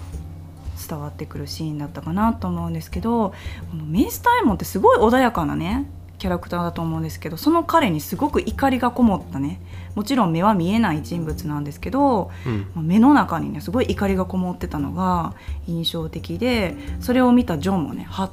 [0.88, 3.34] 伝わってくるシーンだったかなと思うんですけど
[3.70, 9.60] このメイスターエーモンってすごい穏やかなねキャラクターだと思うんですけどその彼にすごく怒りがこもったね
[9.94, 12.70] もちろん目は見えない人物なんですけどうん。
[12.74, 15.34] まあ目の中にねすごい怒りがこもってたのが
[15.66, 18.30] 印象的でそれを見たジョンもねハッ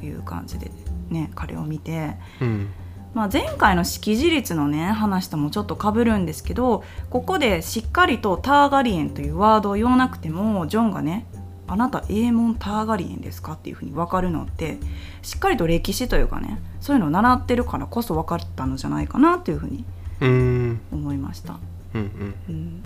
[0.00, 0.70] という感じで
[1.10, 2.68] ね彼を見て、うん。
[3.14, 11.24] まあ、前回の識字率のね話ともちょっとかぶるんですけどここでしっかりとターガリエンというワードを言わなくてもジョンがね
[11.66, 13.52] あなたエーモン・ターガリエンですか？
[13.54, 14.76] っていうふうに分かるのって
[15.22, 19.84] しっかりと歴史というかねそういうのを習ってるからこそ分かったのじゃないかなというふうに
[20.20, 20.80] うん。
[20.92, 21.56] 思いました。
[21.94, 22.34] うんうん。
[22.50, 22.82] うん。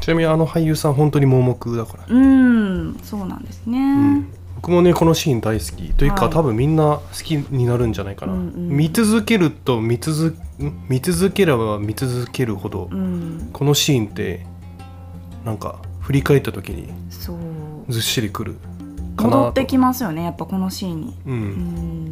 [0.00, 3.78] ちなみにあの俳優さん本当に盲目だから、うんそうなんですね。
[3.78, 3.82] う
[4.18, 4.28] ん
[4.60, 6.34] 僕もねこのシーン大好きというか、はい。
[6.34, 8.68] 多分みんな好きになるんじゃないかな、うんうん。
[8.70, 14.44] 見続けると見続ん見続ければ見続けるほど、うん、このシーンって
[15.44, 16.92] なんか振り返った時に
[17.88, 18.56] ずっしりくる
[19.16, 19.38] かなと。
[19.38, 21.16] 戻ってきますよねやっぱこのシーンに。
[21.24, 21.38] う、うん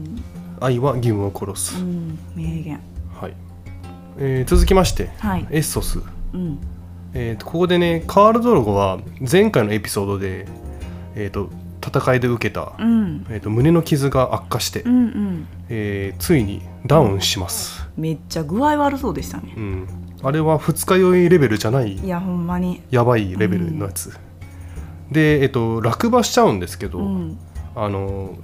[0.04, 0.22] ん、
[0.61, 2.80] 愛は義務を殺す、うん、名言。
[3.12, 3.35] はい。
[4.18, 5.46] えー続きましてはい。
[5.50, 6.00] エッソス、
[6.32, 6.59] うん、
[7.12, 10.46] えーとここでねカール・ドロゴは前回のエピソードで、
[11.16, 11.50] えー、と
[11.87, 15.49] 戦いで受けた、うん、えー、と胸の傷が悪化して、うん、うん。
[15.68, 19.55] えーついにダウンします、めっちゃ具合悪そうでしたね。
[19.57, 19.61] う。
[19.61, 19.88] ん、
[20.22, 22.83] あれは二日酔いレベルじゃないいやほんまに。
[22.90, 24.16] やばいレベルのやつ、
[25.11, 27.38] で、えっと落馬しちゃうんですけど、うん、
[27.75, 28.35] あの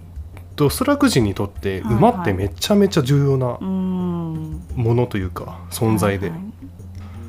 [0.57, 6.52] ドスラク人にとってはい馬ってめちゃめちゃ重要なうん、ものというか存在で、はいはい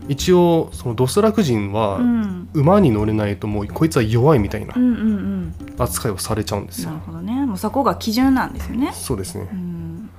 [0.08, 4.76] 一応そのドスラク人はうん、馬に乗れないともうこいつは弱いみたいな。
[5.78, 7.46] 扱いをされちゃうんですよ、なるほどね。
[7.46, 8.92] もうそこが基準なんですよね。
[8.94, 9.48] そうですね。
[9.52, 10.10] うん、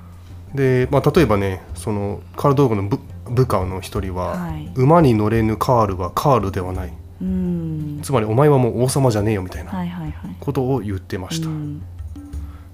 [0.55, 2.99] で、まあ、例えばねそのカール・ドーゴの部
[3.31, 4.71] 部下の一人は、はい。
[4.75, 6.93] 馬に乗れぬカールはカールではない。
[7.23, 8.01] うん。
[8.03, 10.37] つまりお前はもう王様じゃねえよみたいなはいはいはい。
[10.41, 11.83] ことを言ってました、うん。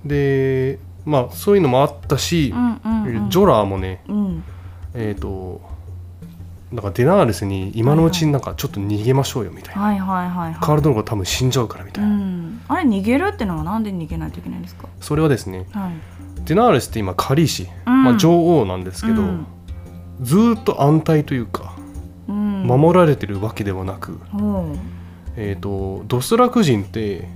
[0.05, 3.31] でまあそういうのもあったしう、んうんうん。
[3.31, 4.45] ジョラーもねうん。
[4.95, 5.61] えっ、と
[6.73, 10.61] なんかデナーレスに今のうちになんかちょっと逃げましょうよみたいな、はいはいはいはい。
[10.61, 12.61] カールドロゴ多分死んじゃうからみたいうな、ん。
[12.69, 14.89] あれ逃げるってのはなんで逃げないといけないんですか？
[15.01, 15.93] それはですねはい。
[16.45, 18.05] デナーレスって今カリー氏、うん。
[18.05, 19.47] まあ、女王なんですけど、うん。
[20.23, 21.75] ずーっと安泰というか
[22.29, 22.63] うん。
[22.63, 24.21] 守られてるわけではなく、
[25.37, 27.29] えー、とドスラク人って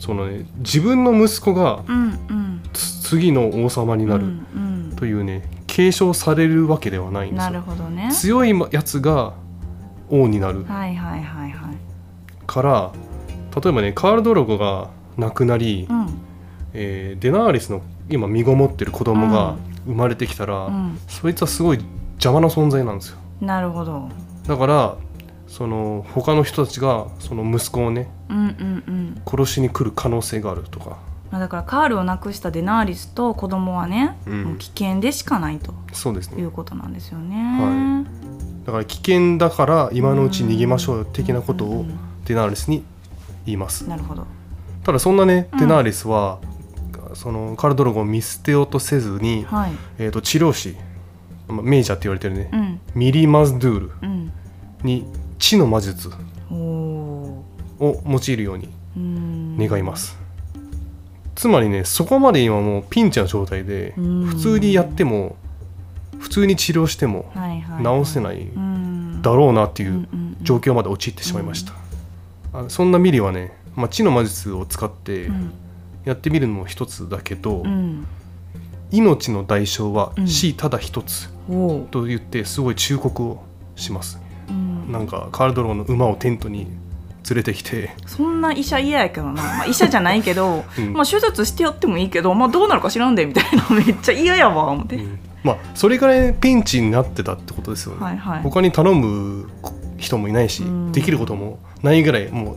[0.00, 2.62] その、ね、自分の息子がうんうん。
[2.72, 4.92] つ次の王様になるうん。
[4.96, 5.48] というね
[5.80, 7.74] 継承されるわけではないうんん、なるですよ。
[7.74, 8.10] ほどね。
[8.12, 9.32] 強いやつが
[10.10, 10.64] 王になる。
[10.64, 11.76] はいはいはいはい。
[12.46, 12.92] から
[13.62, 16.06] 例えばねカール・ドロゴが亡くなり、うん。
[16.74, 20.98] えーデナーリスの今身ごもってる子供が生まれてきたら、うん。
[21.08, 21.78] そいつはすごい
[22.12, 23.18] 邪魔な存在なんですよ。
[23.40, 24.10] なるほど。
[24.46, 24.96] だから
[25.46, 29.22] その他の人たちがその息子をねうんうんうん。
[29.26, 30.98] 殺しに来る可能性があるとか
[31.30, 34.44] まあだからカールを亡くしたデナーリスと子供はね、うん。
[34.44, 35.72] もう危険でしかないと。
[35.92, 36.42] そうですね。
[36.42, 37.36] いうことなんですよね。
[37.36, 38.04] は
[38.66, 41.86] だから危険だから今のうち逃げましょうよ的なことを
[42.26, 42.84] デナーリスに
[43.46, 43.88] 言います。
[43.88, 44.26] なるほど。
[44.84, 45.58] ただそんなねうん。
[45.60, 46.40] デナーリスは、
[47.14, 49.72] そのカルドロゴンを見捨てようとせずに、はい。
[49.98, 50.76] えー、と治療師
[51.48, 52.80] まあメイジャーって言われてるね、うん。
[52.94, 54.32] ミリ・マズドゥールうん。
[54.82, 55.04] に
[55.38, 56.10] 知の魔術
[56.50, 58.80] を用いるように。
[58.96, 60.18] 願います、
[61.34, 65.36] つまりねそこまで今もうピンチな状態でうん普通にやっても
[66.18, 67.32] 普通に治療しても。
[67.82, 69.22] 治せないうん。
[69.22, 70.08] だろうなっていう
[70.42, 71.72] 状況まで陥ってしまいました、
[72.54, 75.52] あそんなミリはね、まあ、知の魔術を使ってうん
[76.06, 78.06] やってみるのも一つだけど、うん。
[78.90, 81.28] 命の代償はうん死ただ一つ。
[81.90, 83.42] と言ってすごい忠告を
[83.76, 84.90] しますうん。
[84.90, 86.68] なんかカールドローの馬をテントに
[87.28, 90.92] 連れてきて、そんな医者嫌やけどな、まあ、医者じゃないけど、 うん。
[90.92, 93.64] まあ手術してやってもいいけど、まあどうなるか知らんでみたいな。
[93.74, 94.96] めっちゃ嫌やわ思って。
[94.96, 95.18] うん。
[95.42, 98.42] まあそれぐらいピンチになってたってことですよね、はいはい。
[98.42, 99.48] 他に頼む
[99.96, 100.92] 人もいないし、うん。
[100.92, 102.54] できることもないぐらいもうは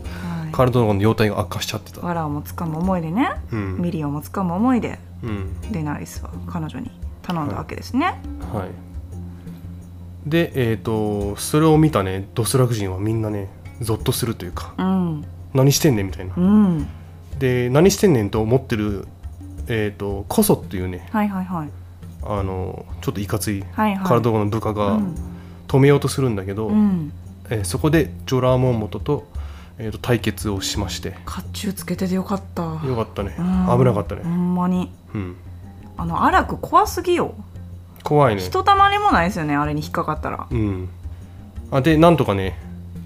[0.49, 0.51] い。
[0.51, 3.77] カールドロゴンの容体が悪化しちゃってた、藁をもつかむ思いでね、うん。
[3.79, 4.99] ミリをもつかむ思いで。
[5.23, 5.71] うん。
[5.71, 6.91] デナリスは彼女に
[7.23, 8.19] 頼んだわけですね。
[8.53, 13.49] はい、でえっ、とそれを見たねドスラク人はみんなね
[13.83, 16.87] ゾッとするというかうん、何してんねんみたいな、うん、
[17.39, 19.07] で何してんねんと思ってる
[19.67, 21.69] えっ、とコソっていうねはいはいはい。
[22.25, 24.05] あのちょっといかついはいはい。
[24.05, 25.15] カールドロゴンの部下がうん。
[25.67, 27.11] 止めようとするんだけど、うん、
[27.49, 29.25] えーそこでジョラーモンモトと,、
[29.79, 31.11] えーと対決をしまして。
[31.25, 32.61] 甲冑つけててよかった。
[32.63, 33.35] よかったね。
[33.39, 33.77] うん。
[33.79, 34.21] 危なかったね。
[34.23, 34.91] ほんまに。
[35.15, 35.35] うん。
[35.97, 37.33] あの荒く怖すぎよ。
[38.03, 38.41] 怖いね。
[38.41, 40.47] ひとたまりもないですよねあれに引っかかったら。
[40.49, 40.89] うん。
[41.71, 42.59] あでなんとかね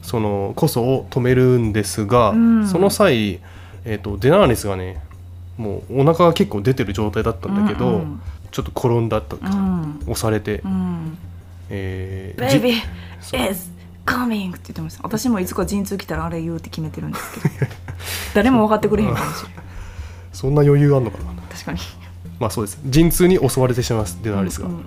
[0.08, 3.42] そのコソを止めるんですが、うんその際、
[3.84, 5.04] えー、とデナーリスがね
[5.58, 11.18] もうお腹が結構出てる状態だったんだけど、うんちょっと転んだとか、うん押されて、うん。
[11.70, 12.76] えーじ Baby
[13.20, 13.70] そう is
[14.06, 15.02] coming って言ってました。
[15.04, 17.72] 私もいつか陣痛来たらあれ言うって決めてるんですけど。
[18.34, 19.58] 誰も分かってくれへんかもしれない。
[20.32, 21.26] そんな余裕あんのかな？
[21.52, 21.80] 確かに。
[22.40, 24.84] まあそうです陣痛に襲われてしまいますデナーリスが、うんうんうん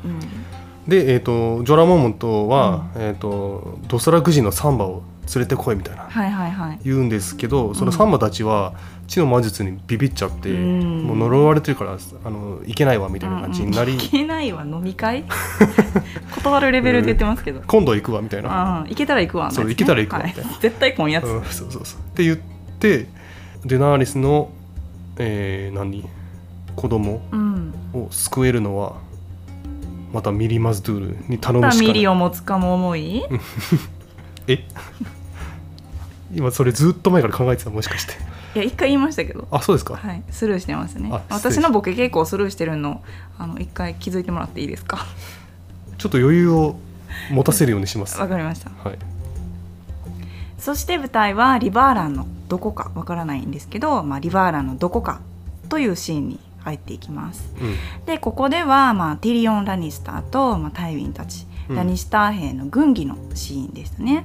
[0.89, 5.03] で、えー、とジョラモモントは、えー、とドスラク人のサンバを
[5.35, 6.79] 連れてこいみたいなはいはいはい。
[6.85, 8.75] 言うんですけどそのサンバたちは
[9.07, 11.03] 知の魔術にビビっちゃって、うん。
[11.05, 15.25] もう呪われてるからあのいけないわみたいな感じになり、うんうんいけないわ飲み会？
[16.37, 20.53] 断るレベルで言ってますけど、今度行くわみたいな、行けたら行くわそう行けたら行くわはいみたいな。
[20.61, 22.01] 絶対今やつ、うん、そうそうそう。
[22.01, 23.09] って言って
[23.65, 24.51] デナーリスの、
[25.19, 26.09] えー何？
[26.77, 27.75] 子供うん。
[27.93, 28.95] を救えるのは
[30.15, 31.93] またミリ・マズドゥールに頼むだしかない。
[31.93, 33.23] ミリを持つかも思い？
[34.53, 34.65] え？
[36.35, 38.15] 今それずっと前から考えてたもしかして。
[38.55, 39.49] いや一回言いましたけど。
[39.51, 40.23] あそうですか、はい。
[40.31, 41.11] スルーしてますね。
[41.29, 43.03] 私のボケ結構スルーしてるの
[43.39, 45.07] あの一回気づいてもらっていいですか？
[45.99, 46.77] ちょっと余裕を
[47.33, 48.19] 持たせるようにします。
[48.19, 48.71] わかりました。
[48.71, 48.99] はい。
[50.59, 52.93] そして舞台はリバーランのどこか。
[52.95, 55.21] わからないんですけど、まあ、リバーランのどこか
[55.69, 57.53] というシーンに入っていきます。
[57.61, 58.05] うん。
[58.07, 64.25] でここでは、まあ、ティリオン・ラニスターと、まあ、タイウィンたち、うんラニスター兵の軍議のシーンでしたね。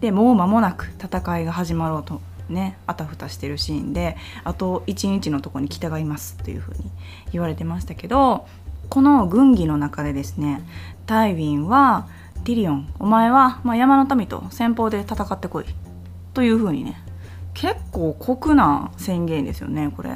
[0.00, 6.90] でもう間もなく戦いが始まろうとねあたふたしてるシーンであと1日のとこに北がいますというふうに
[7.32, 8.46] 言われてましたけど
[8.90, 10.62] この軍議の中でですね
[11.06, 12.08] タイウィンは
[12.44, 15.64] ティリオンお前は、まあ、山の民と先方で戦ってこい
[16.34, 17.00] というふうにね
[17.54, 20.10] 結構酷な宣言ですよねこれ。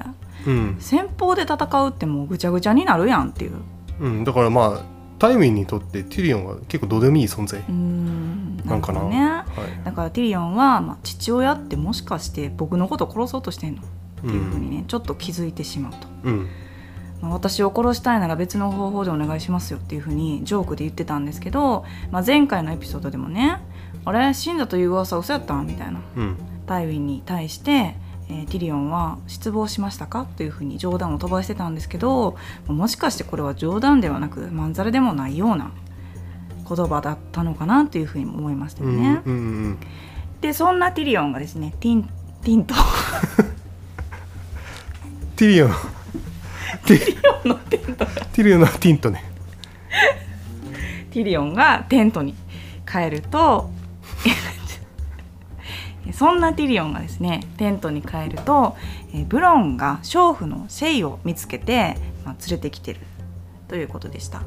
[0.46, 0.76] うん。
[0.78, 3.54] 先方で戦うってもうぐちゃぐちゃになるやんっていう。
[3.98, 8.56] うん、だからまあタイミンにとってティリオンは結構どうでもいい存在うん。
[8.64, 9.02] なんかな。
[9.04, 9.20] ね。
[9.20, 9.84] はい。
[9.84, 13.82] だからティリオンは、まあ、父親ってもしかして僕のこと殺そうとしてんの。
[13.82, 13.84] っ
[14.22, 16.48] ていうふうにね、ちょっと気づいてしまうと、うん。
[17.22, 23.60] まあ、私を殺したいなら別の方法でお願いしますよっていうふうにジョークで言ってたんですけど、まあ、前回のエピソードでもね
[24.04, 24.34] 「あれ？
[24.34, 26.00] 死んだという噂嘘やったん?」みたいな。
[26.16, 26.36] うん。
[26.66, 27.96] タイウィンに対して、
[28.30, 35.72] えーティリオンは失望しましたかというふうに冗談を飛ばしてたんですけどもしかしてこれは冗談ではなくまんざらでもないような
[36.68, 39.22] 言葉だったのかなというふうにも思いましたよね。
[39.26, 39.78] うんうんうん
[40.40, 42.74] でそんなティリオンがですねティンティンと
[45.36, 45.70] ティリオン。
[46.86, 48.06] ティのテント。
[48.06, 49.22] ティリオンのティントね。
[51.10, 52.34] ティリオンがテントに
[52.90, 53.68] 帰ると
[56.12, 58.76] そんなティリオンがですねテントに帰ると
[59.12, 63.00] えーブロンが娼婦のシェイを見つけて、まあ、連れてきてる。
[63.68, 64.42] ということでした。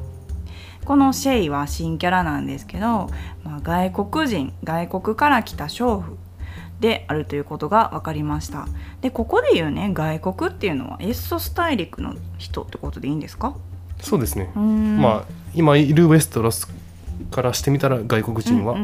[0.84, 3.08] このシェイは新キャラなんですけど、
[3.42, 6.18] まあ、外国人外国から来た娼婦
[6.78, 8.68] であるということが分かりました。
[9.00, 13.56] でここで言うね外国っていうのはエッソス大陸の人ってことでいいんですか？
[14.02, 14.50] そうですね。
[14.54, 15.24] まあ
[15.54, 16.68] 今いるウェストロス
[17.30, 18.76] からしてみたら外国人は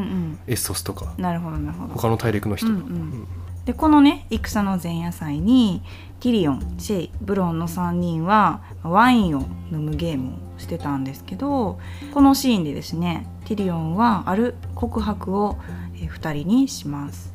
[0.47, 1.93] エッソスとかなるほどなるほど。
[1.93, 3.27] 他の大陸の人、うんうん。
[3.65, 5.81] でこのね戦の前夜祭に
[6.19, 9.41] ティリオンシェイブロンの3人はワインを
[9.71, 11.79] 飲むゲームをしてたんですけど
[12.13, 15.57] このシーンでですねティリオンはある告白を
[15.95, 17.33] 2人にします。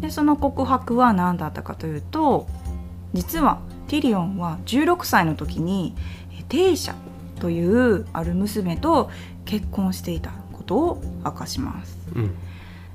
[0.00, 2.46] でその告白は何だったかというと
[3.12, 5.94] 実はティリオンは16歳の時に
[6.38, 6.94] えテイシャ
[7.40, 9.10] というある娘と
[9.44, 11.98] 結婚していたことを明かします。
[12.14, 12.34] うん。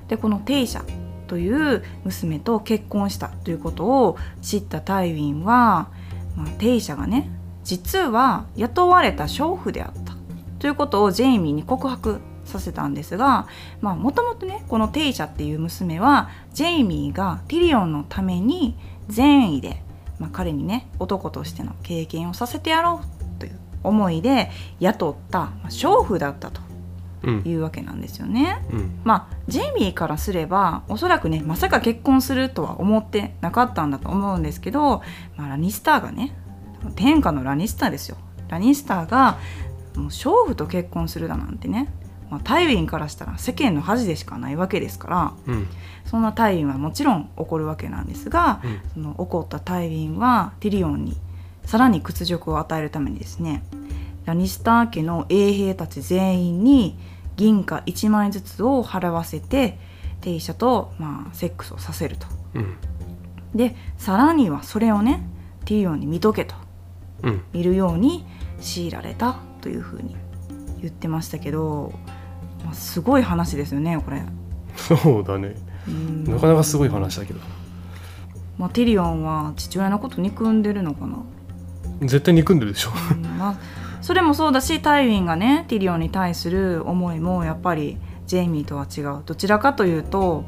[0.08, 0.84] でこのテイシャ
[1.26, 5.88] という娘と結婚したということを知ったタイウィンは、
[6.36, 7.28] まあ、テイシャがね
[7.64, 10.14] 実は雇われた娼婦であった。
[10.58, 13.46] ということをジェイミーに告白させたんですが
[13.82, 18.76] もともとねこのテイシャっていう娘はジェイミーがティリオンのために
[19.08, 19.82] 善意で、
[20.18, 23.15] まあ、彼にね男としての経験をさせてやろう
[23.86, 26.60] 思いで雇った、まあ娼婦だったと
[27.22, 27.42] うん。
[27.44, 28.64] いうわけなんですよね。
[28.70, 29.00] うん。
[29.04, 35.02] まあジェイミーからすればおそらくねまさか結婚するとは思ってなかったんだと思うんですけど、
[35.36, 36.36] まあ、ラニスターがね
[36.94, 38.16] 天下のラニスターですよ。
[38.48, 39.38] ラニスターが
[39.96, 41.88] もう娼婦と結婚するだなんてね、
[42.30, 45.68] まあ、タイウィンからしたら世間の恥でしかないわけですからうん。
[46.04, 48.80] そんなタイウィンはもちろん怒るわけなんですが、うん。
[48.94, 51.16] その怒ったタイウィンはティリオンに
[51.66, 53.62] さらに屈辱を与えるためにですね
[54.24, 56.98] ラニスター家の衛兵たち全員に
[57.36, 59.78] 銀貨1枚ずつを払わせて
[60.20, 62.26] テイシャと、まあ、セックスをさせると。
[62.54, 62.76] うん。
[63.54, 65.22] でさらにはそれをね
[65.64, 66.54] ティリオンに見とけと。
[67.22, 67.42] うん。
[67.52, 68.24] 見るように
[68.60, 70.16] 強いられたというふうに
[70.80, 71.92] 言ってましたけど、
[72.64, 74.22] まあ、すごい話ですよねこれ。
[74.76, 75.54] そうだね。
[75.86, 76.24] うん。
[76.24, 77.40] なかなかすごい話だけど。
[78.58, 81.18] まあ、ティリオンは父親のこと憎んでるのかな、
[82.00, 82.90] 絶対憎んでるでしょ。
[83.12, 83.58] うんまあ、
[84.02, 89.22] それもそうだしタイウィンがねティリオンに対する思いもやっぱりジェイミーとは違う。
[89.24, 90.44] どちらかというと、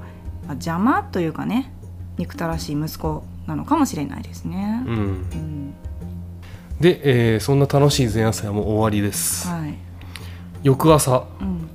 [0.47, 1.73] まあ邪魔というかね
[2.17, 4.83] 憎たらしい息子なのかもしれないですね。
[4.87, 4.95] うん。
[4.95, 5.75] うん
[6.81, 9.49] で、えーそんな楽しい前夜祭はもう終わりです。
[9.49, 9.75] はい。
[10.63, 11.69] 翌朝うん。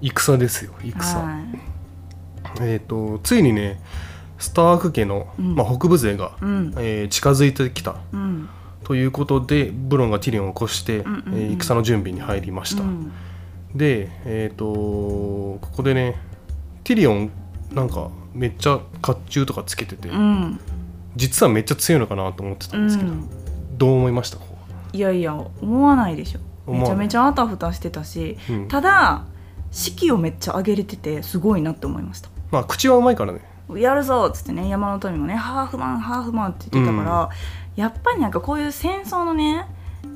[0.00, 1.58] 戦ですよ戦、はい。
[2.60, 3.80] えっ、とついにね
[4.38, 5.54] スターク家の、うん。
[5.54, 6.74] まあ、北部勢が、うん。
[6.78, 7.96] えー近づいてきた。
[8.12, 8.48] うん
[8.84, 11.42] ということでブロンがティリオンを起こして、うんうんうん。
[11.42, 13.12] えー戦の準備に入りました、うん。
[13.74, 16.16] でえっ、とここでね
[16.84, 17.30] ティリオン
[17.72, 20.60] なんかめっちゃ甲冑とかつけてて、うん。
[21.16, 23.28] 実はめっちゃ強いのかなと思ってたんですけど、うん。
[23.78, 24.36] どう思いました？
[24.36, 24.44] こ
[24.92, 26.70] いやいや思わないでしょ。
[26.70, 28.36] めちゃめちゃあたふたしてたし
[28.68, 29.24] ただ
[29.70, 32.28] 士気をめっちゃ上げれててすごいなって思いました。
[32.50, 33.40] まあ口はうまいからね。
[33.74, 37.30] やるぞっつってね山の民もねハーフマンハーフマンって言ってたから、
[37.76, 39.66] やっぱりなんかこういう戦争のね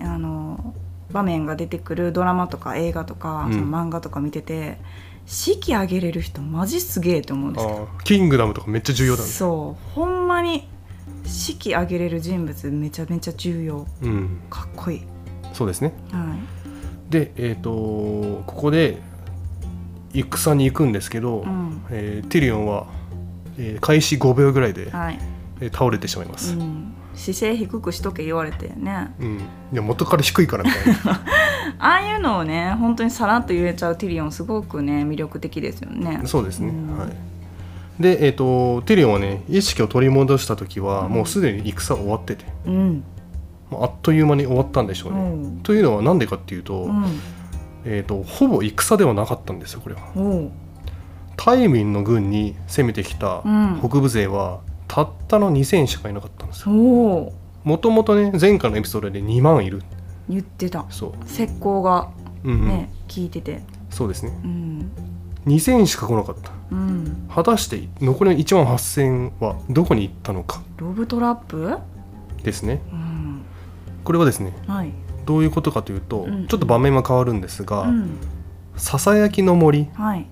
[0.01, 0.75] あの
[1.11, 3.53] 場面が出てくるドラマとか映画とか、うん。
[3.53, 4.79] その漫画とか見てて
[5.27, 7.89] 士気上げれる人マジすげえって思うんですよ。
[7.93, 8.03] あー。
[8.05, 9.29] キングダムとかめっちゃ重要だね。
[9.29, 9.95] そう。
[9.95, 10.69] ほんまに
[11.25, 13.87] 士気上げれる人物めちゃめちゃ重要。
[14.03, 14.41] うん。
[14.49, 15.03] かっこいい。
[15.53, 15.93] そうですね。
[16.11, 16.37] は
[17.11, 19.01] でえっ、とここで
[20.13, 21.83] 戦に行くんですけど、い、うん。
[21.91, 22.87] えーティリオンは、
[23.59, 25.19] えー開始5秒ぐらいで、はい。
[25.61, 29.13] えー倒れてしまいます、うん、姿勢低くしとけ言われてね。
[29.21, 29.39] うん。
[29.73, 31.21] いや元から低いからみたいな
[31.79, 36.23] ああいうのをね本当にさらっと言えちゃうティリオンすごくね魅力的ですよね。
[36.25, 36.99] そうですね、うん。
[36.99, 37.11] はい。
[38.01, 41.13] で、えー、とティリオンはね意識を取り戻した時は、うん。
[41.13, 42.45] もうすでに戦終わってて。
[42.67, 43.05] うん。
[43.73, 45.61] あっという間に終わったんでしょうね、うん。
[45.63, 47.05] というのは何でかっていうと、うん。
[47.85, 50.51] えー、とほぼ戦ではなかったんですよこれは。
[51.37, 53.79] タイミンの軍に攻めてきたうん。
[53.81, 56.73] 北部勢はたったの2,000しかいなかったんですよ。
[56.73, 59.83] もともとね前回のエピソードで2万いる。
[60.29, 60.85] 言ってた。
[60.91, 62.11] そう,、石膏が
[62.45, 62.69] うんうん。
[62.69, 63.63] ね、効いてて。
[63.91, 64.39] そうですね。
[64.45, 64.91] うん。
[65.47, 66.51] 2,000しか来なかった。
[66.71, 67.29] うん。
[67.33, 70.63] 果たして残りの1万8,000はどこに行ったのか。
[70.79, 71.77] ロブトラップ？
[72.43, 72.81] ですね。
[72.93, 73.43] うん。
[74.05, 74.93] これはですねはい。
[75.27, 78.17] どういうことかというと、うんちょっと場面は変わるんですが、うん。
[78.77, 80.27] ささやきの森っはい。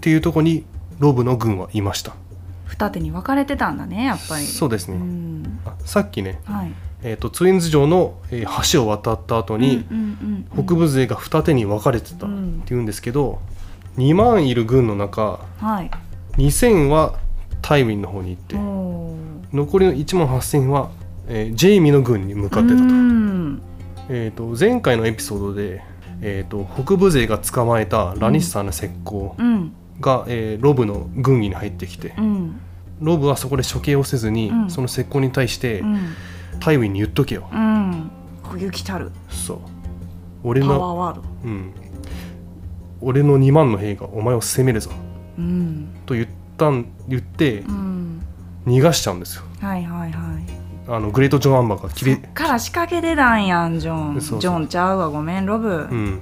[0.00, 0.64] ていうところに
[1.00, 2.14] ロブの軍はいました
[2.78, 4.44] 二手に分かれてたんだねやっぱり。
[4.44, 5.60] うそうですね、ん。
[5.66, 6.72] あさっきね、はい。
[7.02, 12.62] えー、とツインズ城の、えー橋を渡った後に、うんうんうん北部勢が二手に分かれてたっうん。
[12.64, 13.40] ていうんですけど、
[13.96, 15.90] 2万いる軍の中はい。
[16.36, 17.18] 2000は
[17.62, 18.54] タイミンの方に行って、
[19.56, 20.90] 残りの1万8000は、
[21.26, 23.62] えージェイミの軍に向かってたと,、うん。
[24.08, 25.82] えー、と前回のエピソードで、
[26.20, 29.72] えー、と北部勢が捕まえたラニッサーの石膏うん。
[30.00, 32.60] が、えーロブの軍議に入ってきて、うん
[33.00, 34.70] ロブはそこで処刑をせずに、うん。
[34.70, 35.98] その石膏に対して、うん。
[36.60, 38.10] タイウィンに言っとけよ、うん。
[38.50, 39.12] 冬来たる。
[39.28, 39.58] そう。
[40.42, 41.22] 俺パワーの、ワード。
[41.44, 41.72] うん、
[43.00, 44.90] 俺の2万の兵がお前を攻めるぞ。
[45.38, 45.88] うん。
[46.06, 48.22] と言ったん言ってうん。
[48.66, 49.44] 逃がしちゃうんですよ。
[49.60, 50.58] はいはいはい。
[50.90, 54.18] あのグレート・ジョン・アンバーが切れから仕掛けてたんやんジョン。
[54.18, 55.68] ジョンちゃうわごめんロブ。
[55.68, 56.20] うん。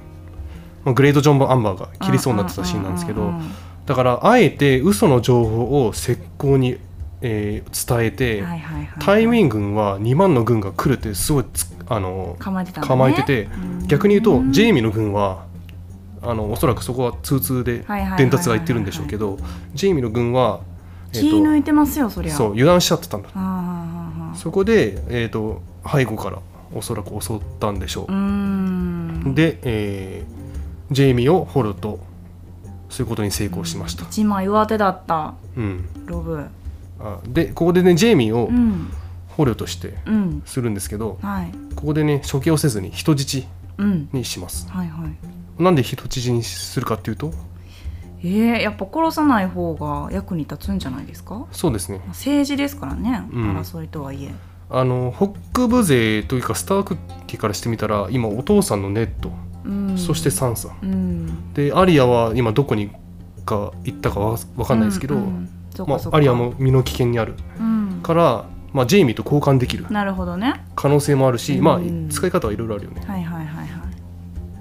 [0.83, 3.51] まあ、グレート・ジョン・アンバーが切りそうになってたシーンなんですけどうんうんうん
[3.87, 6.77] だからあえて嘘の情報を石膏に、
[7.21, 12.87] えー伝えて、はいはいはいタイミン軍は2万の軍が来るってすごいつあの構えてね。
[12.87, 13.87] 構えてて、うん。
[13.87, 15.45] 逆に言うとジェイミーの軍は
[16.21, 17.85] あのおそらくそこは通通で
[18.17, 19.37] 伝達がいってるんでしょうけど
[19.73, 20.61] ジェイミーの軍は、
[21.13, 22.31] え気ー抜いてますよそりゃ。
[22.31, 23.29] とそう油断しちゃってたんだ。
[24.35, 26.39] そこで、えー、と背後から
[26.73, 29.33] おそらく襲ったんでしょう。
[29.33, 30.37] で、えー
[30.91, 31.99] ジェイミーを掘ると
[32.89, 35.33] そういうことに成功しました、一枚上手だった。
[35.55, 36.45] うん、ロブ。
[36.99, 38.91] あでここでねジェイミーをうん。
[39.37, 40.41] 捕虜としてうん。
[40.47, 41.51] するんですけどはい。
[41.75, 43.43] ここでね処刑をせずに人質
[43.77, 44.09] うん。
[44.11, 44.67] にします。
[44.69, 45.63] はいはい。
[45.63, 47.31] なんで人質にするかっていうと？
[48.23, 51.45] えー、やっぱ殺さない方が役に立つんじゃないですか？
[51.51, 52.01] そうですね。
[52.07, 53.55] 政治ですからね、うん。
[53.55, 54.31] 争いとはいえ。
[54.71, 59.35] あの北部勢というかスターク家からしてみたら今お父さんのネッド、うん
[59.97, 60.69] そしてサンサ。
[60.81, 61.53] うん。
[61.53, 62.91] でアリアは今どこに
[63.45, 65.87] か行ったかわわかんないですけど、うんうん。
[65.87, 67.35] まあ、アリアも身の危険にある。
[67.59, 67.99] うん。
[68.03, 69.87] から、まあ、ジェイミーと交換できる。
[69.89, 70.65] なるほどね。
[70.75, 71.63] 可能性もあるし、うん。
[71.63, 71.79] まあ
[72.11, 73.01] 使い方はいろいろあるよね。
[73.07, 73.67] はいはいはいはい。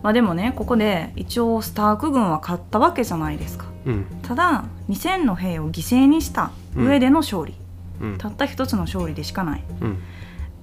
[0.03, 3.67] まあでもねここで一応スターク軍は勝ったわけじゃないですか。
[3.87, 4.07] うん。
[4.23, 7.55] ただ2000の兵を犠牲にした上での勝利、
[8.01, 8.19] うん。
[8.19, 9.65] たった一つの勝利でしかない。
[9.81, 9.99] うん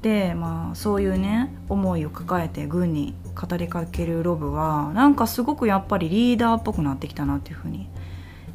[0.03, 7.89] でまあそういうね思いを抱えて軍に語りかけるロブはなんかすごくやっぱりリーダーっぽくなってきたなっていうふうに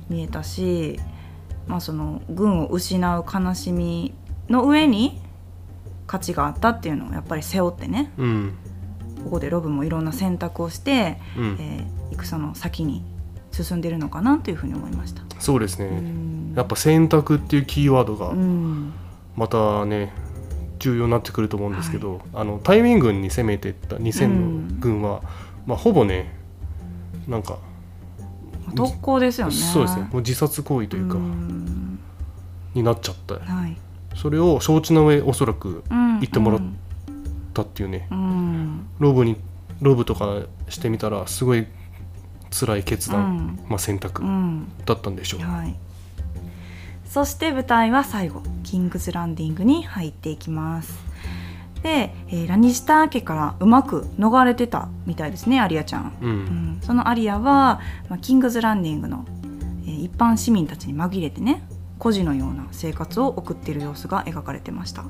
[0.08, 1.00] 見えたし、
[1.66, 4.14] まあ、その軍を失う悲しみ
[4.48, 5.20] の上に
[6.06, 8.54] 価値があったっていうのをやっぱり背負ってねうん。
[9.24, 11.56] ここでロブもいろんな選択をして、うん。
[11.58, 13.04] えー戦の先に
[13.52, 15.22] 進んでるのかなというふうに思いました。
[15.38, 16.52] そうですね、うん。
[16.56, 18.92] やっぱ選択っていうキーワードがうん。
[19.36, 20.12] またね
[20.78, 25.22] 重要になってくると思うんですけど、あのタイミン軍に攻めていった2000の軍は、
[25.66, 26.34] まあ、ほぼね
[27.26, 27.58] なんか
[28.74, 29.52] 特攻ですよね。
[29.52, 30.02] そうですね。
[30.12, 31.98] もう自殺行為というか、ん。
[32.74, 33.34] になっちゃった。
[33.34, 33.76] はい。
[34.14, 36.60] それを承知の上おそらく言ってもらっ
[37.54, 38.08] だっていうね。
[38.10, 38.86] うん。
[38.98, 39.36] ロブに
[39.80, 41.66] ロブとかしてみたらすごい
[42.50, 43.68] 辛い決断、うん。
[43.68, 44.68] まあ、選択うん。
[44.84, 45.76] だったんでしょう、はい、
[47.08, 50.98] そして舞台は最後キングズランディングに入っていきます。
[51.82, 56.30] で、えーラニスター家からうまく逃れてたみたいですねアリアちゃん、うん。
[56.30, 56.78] うん。
[56.82, 59.24] そのアリアは、まあ、キングズランディングの、
[59.86, 61.62] えー一般市民たちに紛れてね
[61.98, 65.04] 孤児のような生活を送っている様子が描かれてました。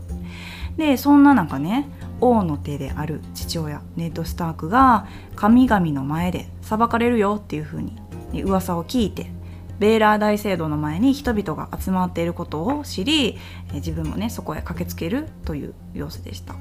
[0.77, 1.89] でそんな中ね
[2.21, 7.97] 王の手である父親ネッド・スタークが神々の前で裁かれるよっていう風に
[8.33, 9.31] ね噂を聞いて
[9.79, 16.55] ベーラー大聖堂の前に人々が集まっていることを知りえー自分もねそこへ駆けつけるという様子でした。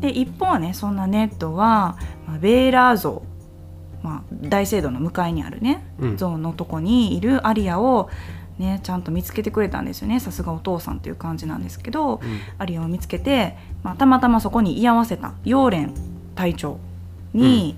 [0.00, 1.96] で一方ねそんなネットは、
[2.26, 3.22] まあベーラー像、
[4.02, 6.16] まあ、大聖堂の向かいにあるねうん。
[6.16, 8.10] 像のとこにいるアリアを
[8.58, 10.20] ねちゃんと見つけてくれたんですよね。
[10.20, 12.20] さすがお父さんという感じなんですけど、うん。
[12.58, 15.94] アリアを見つけて、まあ、たまたまそこに居合わせたヨーレン
[16.34, 16.78] 隊長
[17.32, 17.76] に、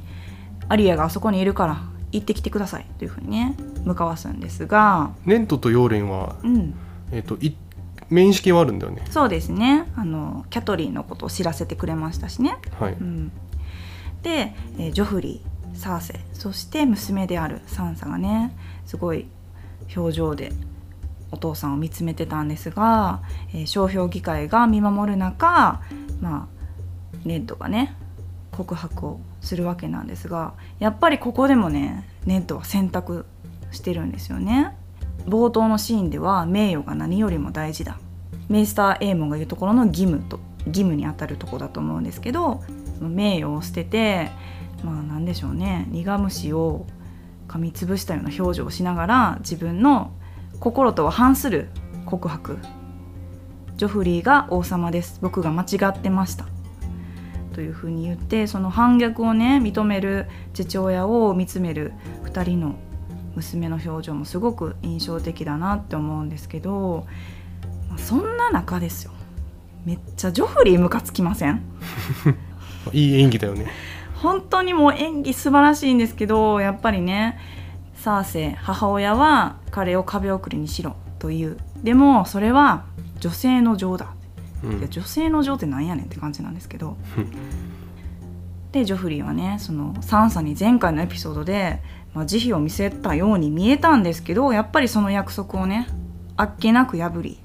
[0.68, 1.82] アリアがあそこにいるから
[2.13, 3.55] 行ってきてくださいというふうにね
[3.85, 6.75] 向かわすんですが、ネントとヨーレンは、うん、
[7.13, 7.55] えっとい
[8.11, 9.05] 面識はあるんだよね。
[9.11, 9.87] そうですね。
[9.97, 12.57] あのキャトリーのことを知らせてくれましたしね。
[12.79, 13.33] はい、うん、
[14.23, 18.57] で、えージョフリーサーセそして娘であるサンサがね
[18.87, 19.27] すごい
[19.97, 20.53] 表情で
[21.31, 23.23] お父さんを見つめてたんですが、
[23.55, 25.81] えー、商標議会が見守る中、
[26.21, 27.95] まあ、ネッドがね
[28.51, 33.26] 告白をするわけなんですがやっぱりここでもねネッドは選択
[33.70, 34.76] してるんですよね。
[35.26, 37.99] 冒頭のシーンでは名誉が何よりも大事だ。
[38.49, 42.62] メイスター・エーモンが言うところの義務と義務にあたるとこだと思うんですけど
[43.01, 44.30] 名誉を捨てて
[44.82, 46.86] まあ何でしょうね苦虫を
[47.47, 50.12] 噛みつぶしたような表情をしながら自分の
[50.61, 51.68] 心とは反する
[52.05, 52.59] 告白。
[53.76, 55.20] ジョフリーが王様です。
[55.22, 56.47] 僕が間違ってました。
[57.59, 61.93] というふうに言ってその反逆をね認める父親を見つめる
[62.23, 62.77] 2人の
[63.35, 67.05] 娘の表情もすごく印象的だなって思うんですけど、
[67.89, 69.11] まあ、そんな中ですよ。
[69.85, 71.61] めっちゃジョフリームカつきません？
[72.95, 73.67] いい演技だよね。
[74.23, 77.41] 本当にもう演技素晴らしいんですけどやっぱりね
[77.97, 81.57] サーセ母親は彼を壁送りにしろという。
[81.83, 82.85] でもそれは
[83.19, 84.15] 女性の情だ、
[84.65, 86.97] うん、いや女性の情ってなんやねんって感じなんですけど。
[88.73, 91.81] でジョフリーはねそのサンサに前回のエピソードで、
[92.15, 95.89] まあ、慈悲を見せたように見えたんですけどやっぱりその約束をね
[96.37, 97.39] あっけなく破り、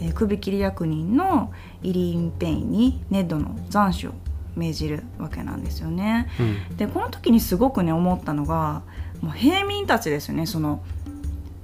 [0.00, 4.12] えー、首切り役人のイリーン・ペインにネッドの斬首を
[4.56, 6.28] 命じるわけなんですよね。
[6.40, 8.82] うん、でこの時にすごくね思ったのが
[9.20, 10.82] もう平民たちですよねその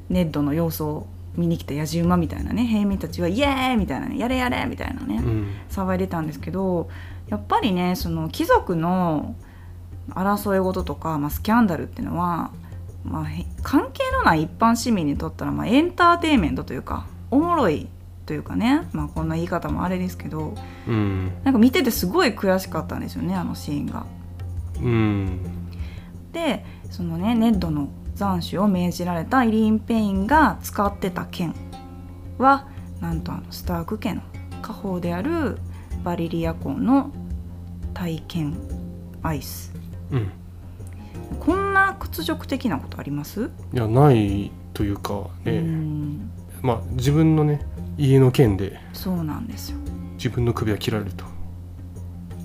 [0.09, 1.07] ネッドの様子を
[1.37, 3.77] 見に来たやじ馬みたいなね平民たちはイエーイ!
[3.77, 4.67] みたいなねやれやれ!
[4.67, 6.89] みたいなね、うん、騒いでたんですけど
[7.29, 9.35] やっぱりねその貴族の
[10.11, 12.51] 争い事とか、まあ、スキャンダルっていうのは、
[13.05, 13.27] まあ、
[13.63, 17.89] 関係のない一般市民にとったら、まあ、エンターテインメントというかおもろい
[18.27, 20.55] というかね、まあ、こんな言い方もあれですけど、
[20.87, 24.07] うん、なんか見ててすごい悔しかったんですよねあのシーンが。
[24.83, 25.41] うん、
[26.33, 31.55] でそのねネッドの斬首を命じられたイリーン・ペインが使ってた剣
[32.39, 32.69] は
[33.01, 34.23] なんとあのスターク家の
[34.63, 35.59] 家宝である
[36.03, 37.11] バリリアコンの
[37.93, 38.57] 体験
[39.23, 39.73] アイス、
[40.11, 40.31] うん、
[41.41, 43.51] こんな屈辱的なことあります？
[43.73, 45.63] いやないというかね、
[46.63, 47.65] まあ自分のね
[47.97, 49.79] 家の件でそうなんですよ。
[50.17, 51.25] 自分の首は切られると。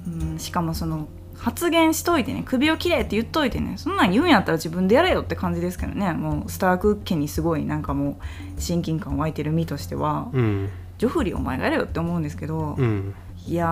[0.08, 0.38] うん。
[0.38, 1.08] しかもその
[1.40, 6.14] 発言しといてね首を切れって言っといてねそんなん言うんやったら自分でやれよって感じですけどね。
[6.14, 8.20] もうスターク家にすごいなんかも
[8.58, 13.16] う親近感湧いてる身としては、うん、ジョフリーお前がやれよって思うんですけど、うん、
[13.48, 13.68] いや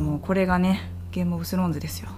[0.00, 2.08] もうこれがねゲームオブスローンズですよ。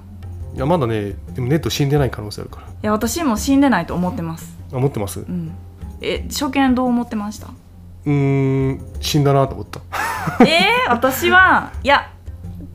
[0.54, 2.66] いやまだねでもネット死んでない可能性あるから。
[2.68, 4.56] いや私も死んでないと思ってます。
[4.72, 5.52] 思ってます、うん、
[6.00, 7.48] え初見どう思ってました？
[8.04, 9.80] うん死んだなと思った。
[10.44, 12.10] えー、私はいや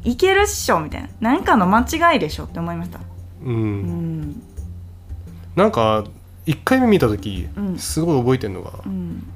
[0.10, 1.10] いけるっしょみたいな。
[1.20, 1.82] 何かの間
[2.14, 3.00] 違いでしょって思いました。
[3.44, 4.44] うん、うん、
[5.56, 6.06] なんか
[6.46, 9.28] 1回目見た時、うん、すごい覚えてるのが、うん、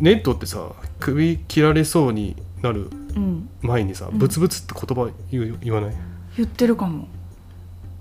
[0.00, 0.70] ネットってさ
[1.00, 2.88] 首切られそうになる
[3.62, 5.94] 前にさ、ブツブツって言葉言言わない？
[6.36, 7.08] 言ってるかも。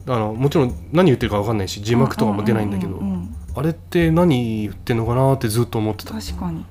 [0.07, 3.01] あのもちろん何言ってるか分かんないし字幕とかも出ないんだけど、
[3.55, 6.13] あれって何言ってんのかなってずっと思ってた。
[6.13, 6.65] 確かに。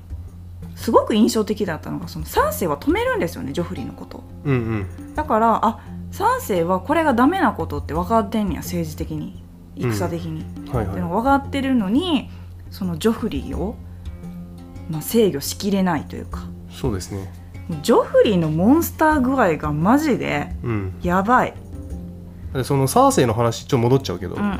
[0.75, 4.55] すごく印象的だったのがその3世は止めるんですよねジョフリーのこと、うんう
[5.11, 5.79] ん、だからあ
[6.11, 9.41] 3世はこれがダメなことって分かってんねや政治的に。
[9.77, 10.73] 戦的に、うん。
[10.73, 12.29] はいはい、でも分かってるのに
[12.69, 13.75] そのジョフリーを、
[14.89, 16.43] まあ、制御しきれないというか。
[16.69, 17.31] そうですね。
[17.81, 20.49] ジョフリーのモンスター具合がマジで
[21.01, 21.53] やばい、
[22.53, 24.51] うん、そのサーセイの話ちょっと戻っちゃうけど、うんうんう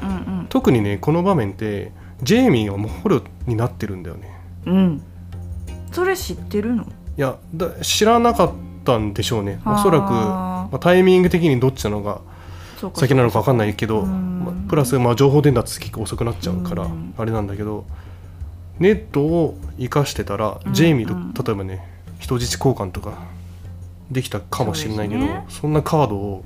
[0.43, 1.91] ん、特にねこの場面って
[2.23, 5.03] ジェイミーがもう捕虜になってるんだよねうん
[5.91, 8.53] それ知ってるのいやだ知らなかった
[8.97, 9.59] んでしょうね。
[9.65, 12.21] おそらく、まあ、タイミング的にどっちなのが
[12.95, 16.87] 先なのか分かんないけど、まあ、プラスまあ情報伝達結構遅くなっちゃうから
[17.17, 17.85] あれなんだけど
[18.79, 21.87] ネットを生かしてたら、ジェイミーと例えばね
[22.17, 23.13] 人質交換とか
[24.09, 26.43] できたかもしれないけどそ、ね,、んなカードを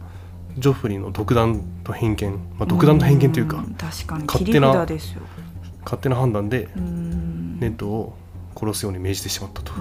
[0.57, 3.63] ジョフリーの独断と偏見、まあ、独断と偏見というか
[4.27, 8.17] 勝手な勝手な判断でネットを
[8.55, 9.73] 殺すように命じてしまったと。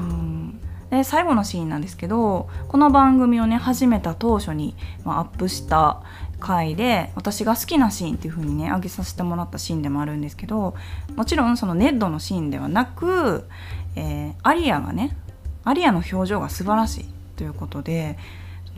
[0.95, 6.03] で最後のシーンなんですけどこの番組をね始めた当初に、まあ、アップした
[6.38, 10.74] 回で私が好きなシーンっていう風にね上げさせてもらったシーンでもあるんですけど
[11.16, 13.49] もちろんそのネッドのシーンではなく、
[13.97, 15.16] えー、アリアがね
[15.64, 17.05] アリアの表情が素晴らしい
[17.36, 18.16] ということで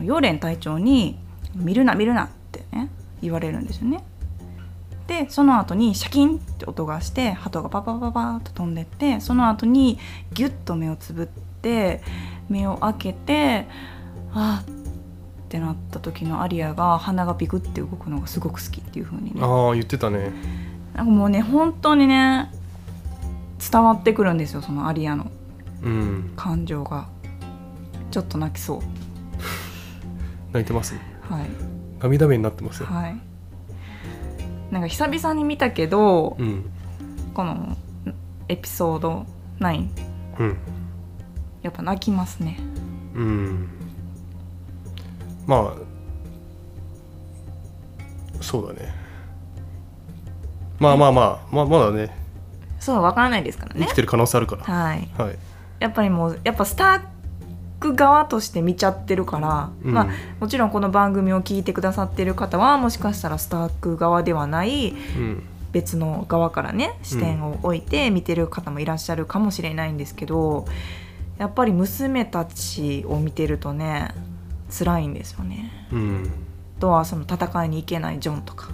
[0.01, 1.19] ヨーレン隊長に
[1.53, 2.89] 「見るな見るな」ってね
[3.21, 4.03] 言われるんですよね。
[5.07, 9.97] でその後にシャキンって音がして鳩がパパパパッと飛んでってその後に
[10.33, 11.27] ギュッと目をつぶっ
[11.61, 12.01] て
[12.49, 13.67] 目を開けて
[14.33, 19.41] あってなった時のアリアが鼻がピクって動くのがすごく好きっていう風にね。
[19.41, 20.31] ああ言ってたね。
[20.93, 22.51] なんかもうね本当にね
[23.71, 25.31] 伝わってくるんですよそのアリアの
[25.83, 26.33] うん。
[26.35, 27.07] 感情が。
[28.09, 28.79] ちょっと泣きそう。
[30.53, 30.95] 泣いてます？
[31.29, 31.49] はい。
[31.99, 33.17] 涙目になってますよ、はい。
[34.71, 36.69] なんか久々に見たけど、うん。
[37.33, 37.77] この
[38.47, 39.25] エピソード
[39.59, 39.89] 9
[40.39, 40.57] うん
[41.67, 42.57] やっぱ泣きますね。
[43.13, 43.67] うん。
[45.45, 45.87] まあ
[48.41, 48.93] そうだね。
[50.79, 52.15] まあまあまあまあまだね。
[52.79, 53.81] そうわからないですからね。
[53.81, 54.63] 生きてる可能性あるから。
[54.63, 55.09] はい。
[55.17, 55.37] はい。
[55.79, 57.01] やっぱりもうやっぱスター
[57.81, 59.93] ク側として見ちゃってるから、うん。
[59.93, 60.07] まあ
[60.39, 65.43] もちろんこの番組を聞いてくださってる方はもしかしたらスターク側ではないうん。
[65.73, 70.65] 別の側からね視点を置いて見てる方もいらっしゃるかもしれないんですけど、
[71.37, 74.09] やっぱり娘たちを見てるとね
[74.69, 75.71] 辛いんですよね。
[75.91, 76.31] うん。
[76.77, 78.69] あとはその戦いに行けないジョンとか、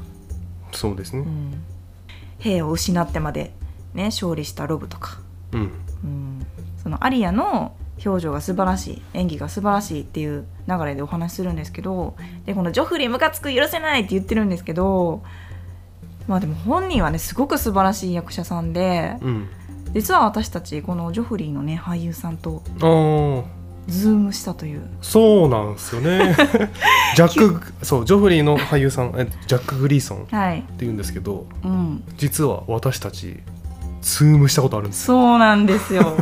[0.72, 1.20] そうですね。
[1.20, 1.64] うん。
[2.40, 3.54] 兵を失ってまで、
[3.94, 5.20] ね、勝利したロブとか、
[5.54, 5.72] うん。
[6.04, 6.46] うん。
[6.82, 7.74] そのアリアの
[8.06, 15.24] 表情が素晴らしい演技が素晴らしいっていう流れでお話しするんですけどでこの「ジョフリームカつく許せない!」って言ってるんですけど
[16.28, 19.48] まあでも本人はねすごく素晴らしい役者さんでうん
[19.94, 22.64] 実は私たちこのジョフリーのね俳優さんと
[23.88, 24.82] Zoom したという。
[25.02, 26.36] そうなんですよね。
[27.16, 33.40] ジャックそうジョフリーの俳優さんえジャック・グリーソンってはい、言うんですけどうん、実は私たち
[34.02, 36.18] Zoom したことあるんですそうなんですよ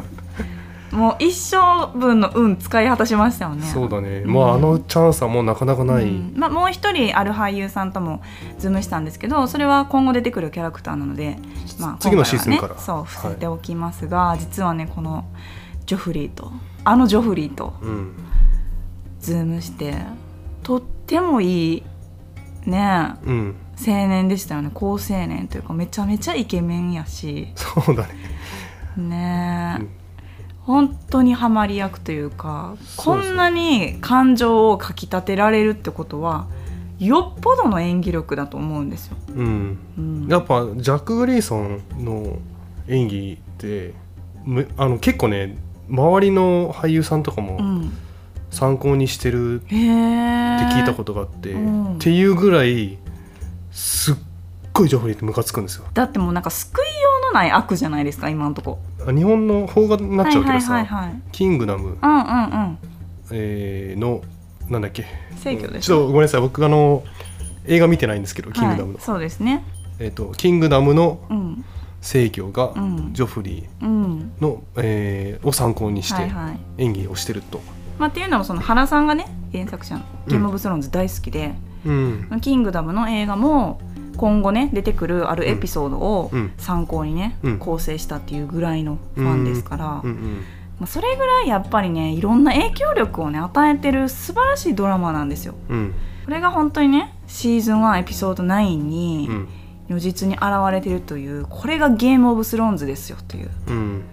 [0.92, 3.66] もう一生分の運使い果たしましたよね。
[3.66, 4.34] そうだね、うん。
[4.34, 6.34] まああのチャンスはもうなかなかない、うん。
[6.36, 8.22] まあ、もう一人ある俳優さんとも
[8.60, 11.38] Zoom したんですけどそれは今後出てくるキャラクターなので、
[11.80, 12.78] まあ、次のシーズンから。
[12.78, 15.26] そう伏せておきますが、実はねこの
[15.86, 16.52] ジョフリーと
[16.84, 18.16] あのジョフリーとうん。
[19.20, 19.96] Zoom して
[20.64, 21.84] とってもいい
[22.66, 23.56] ねうん。
[23.80, 24.72] 青年でしたよね。
[24.74, 27.48] 好青年というかめちゃめちゃイケメンやし。
[27.56, 28.14] そうだね。
[28.98, 30.01] ねえ、うん
[30.72, 36.48] 本当にハマり役というかこんなに感情をかきたてられるってことは
[36.98, 39.18] よっぽどの演技力だと思うんですよ。
[39.36, 39.80] うん。
[39.98, 42.40] うん、やっぱジャック・グリーソンの
[42.88, 43.94] 演技って
[44.46, 45.58] むあの結構ね
[45.90, 47.92] 周りの俳優さんとかもうん、
[48.50, 51.96] 参考にしてるって聞いたことがあって、うん。
[51.96, 52.98] っていうぐらい
[53.74, 54.16] すっ
[54.72, 55.86] ごいジョフリーってムカつくんですよ。
[55.94, 57.01] だってもうなんか救い
[57.32, 58.80] ようのない悪じゃないですか今のとこ。
[59.08, 61.22] あ日本の邦画になっちゃうけどさ、はいはいはいはい。
[61.32, 62.78] キングダム、うんうんうん。
[63.32, 64.22] えーの
[64.70, 65.06] なんだっけ。
[65.38, 67.04] 制御でしちょっとごめんなさい僕あの
[67.66, 69.64] 映画見てないんですけどキングダムの、はい、そうですね。
[70.00, 71.66] えっ、とキングダムのうん。
[72.02, 73.14] 制御がうん。
[73.14, 74.32] ジョフリうん。
[74.40, 76.60] ーの、えーを参考にしてはいはい。
[76.84, 77.62] 演技をしてると、
[78.00, 81.54] まあ、っていうのもその原さんがね原作者の「ゲーム・オブ・スローンズ」大好きで、
[81.86, 82.40] うん。
[82.42, 83.80] キングダムの映画も
[84.18, 86.52] 今後ね出てくるあるエピソードをうん。
[86.58, 87.58] 参考にね、うん。
[87.60, 90.10] 構成したっていうぐらいのファンですから、うん。
[90.10, 90.42] うん。
[90.80, 95.54] まあ、それぐらいやっぱりねいろんな影響力をね与えてる素晴らしいドラマなんですよ。
[95.70, 95.94] うん。
[96.26, 99.48] これが本当にねシーズン1エピソード9にうん。
[99.90, 103.50] 如実に現れてるというこれがゲームオブスローンズですよという。
[103.68, 104.04] うん。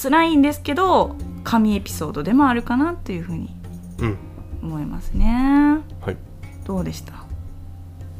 [0.00, 3.54] 辛いんですけど神エピソードでもあるかなというふうに
[3.98, 4.16] うん。
[4.62, 5.78] 思いますね。
[6.00, 6.16] はい。
[6.64, 7.23] どうでした？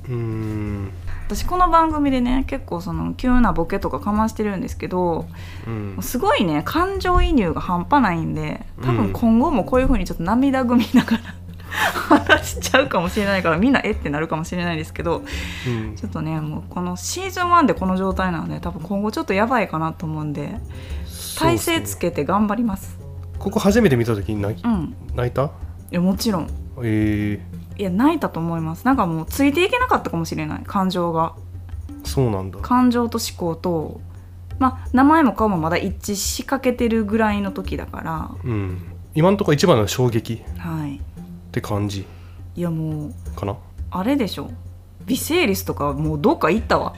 [0.09, 0.91] うーん。
[1.27, 5.27] 私この番組でね結構その急なボケとかかましてるんですけど
[5.67, 5.99] うん。
[6.03, 8.97] すごいね感情移入が半端ないんで多うん。
[8.97, 11.23] 分今後もこういう風にちょっと涙ぐみながら
[11.75, 15.23] 話しちゃうかもしれないからみんなえってなるかもしれないですけど
[15.67, 15.97] うん。
[15.97, 20.61] ちょっとねもうこのシーズン1でこの状態なので多分今後ちょっとやばいかなと思うんで
[21.39, 22.99] 体勢つけけて頑張ります。
[23.39, 24.95] ここ初めて見た時に泣きうん。
[25.17, 25.45] 泣いた？
[25.45, 25.49] い
[25.91, 26.49] やもちろん。
[26.83, 27.41] え
[27.77, 28.85] いや泣いたと思います。
[28.85, 30.63] なんかもうついていけなかったかもしれない。
[30.67, 31.35] 感情が。
[32.03, 32.59] ー、そうなんだ。
[32.61, 34.01] 感情と思考と
[34.59, 38.31] まあ名前も顔もまだ一致しかけてるぐらいの時だから。
[38.45, 38.83] うん。
[39.15, 41.01] 今のところ一番の衝撃っはい。
[41.53, 42.05] て感じ
[42.57, 43.57] いやもうかな？
[43.91, 44.51] あれでしょ。
[45.07, 46.95] 微生リスとかもうどっか行ったわ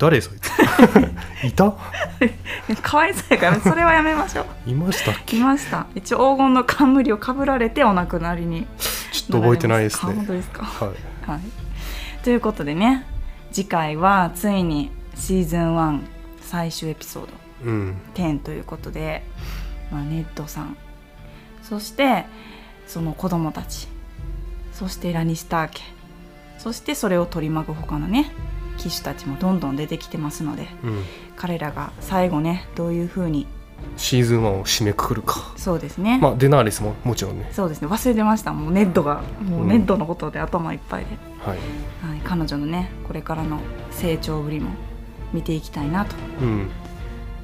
[0.00, 0.50] 誰そいつ？
[1.46, 1.72] いた？
[2.82, 4.70] かわいそうやからそれはやめましょう。
[4.70, 5.36] いましたっけ？
[5.36, 5.86] 来ました。
[5.94, 8.66] 一応黄金の冠をかぶられてお亡くなりに。
[9.12, 10.64] ちょっと覚えてないですあ本ね当ですか？
[10.64, 11.30] はい。
[11.30, 11.40] はい。
[12.24, 13.04] ということでね
[13.52, 16.00] 次回はついにシーズン1
[16.42, 17.28] 最終エピソード。
[17.64, 17.96] うん。
[18.14, 19.22] 10ということで、
[19.92, 20.76] まあ、ネットさん。
[21.62, 22.24] そして
[22.86, 23.86] その子供たち。
[24.72, 25.82] そしてラニスター家。
[26.58, 28.30] そしてそれを取り巻く他のね
[28.80, 31.04] 騎手たちもどんどん出てきてますのでうん。
[31.36, 33.46] 彼らが最後ねどういう風に
[33.96, 35.52] シーズン1を締めくくるか。
[35.56, 36.18] そうですね。
[36.20, 37.48] まあデナーリスももちろんね。
[37.52, 37.88] そうですね。
[37.88, 39.22] 忘れてましたもうネッドが。
[39.42, 41.58] もうネッドのことで頭いっぱいで、はい、
[42.10, 43.60] はい、彼女のねこれからの
[43.90, 44.70] 成長ぶりも
[45.32, 46.70] 見ていきたいなと、うん。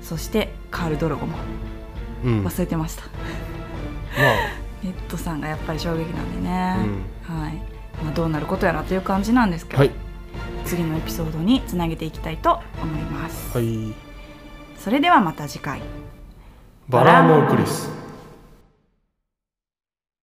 [0.03, 1.37] そしてカール・ドロゴも。
[2.25, 3.07] うん、ま忘れてました、あ。
[4.83, 6.77] ネッドさんがやっぱり衝撃なんでね、
[7.29, 7.55] うはい。
[8.03, 10.06] まあ、どうなることやらという感じなんですけど、はい
[10.65, 13.95] 次のエピソードにつなげていきたいと思います、はい。
[14.79, 15.81] それではまた次回。
[16.89, 17.96] バラモークリス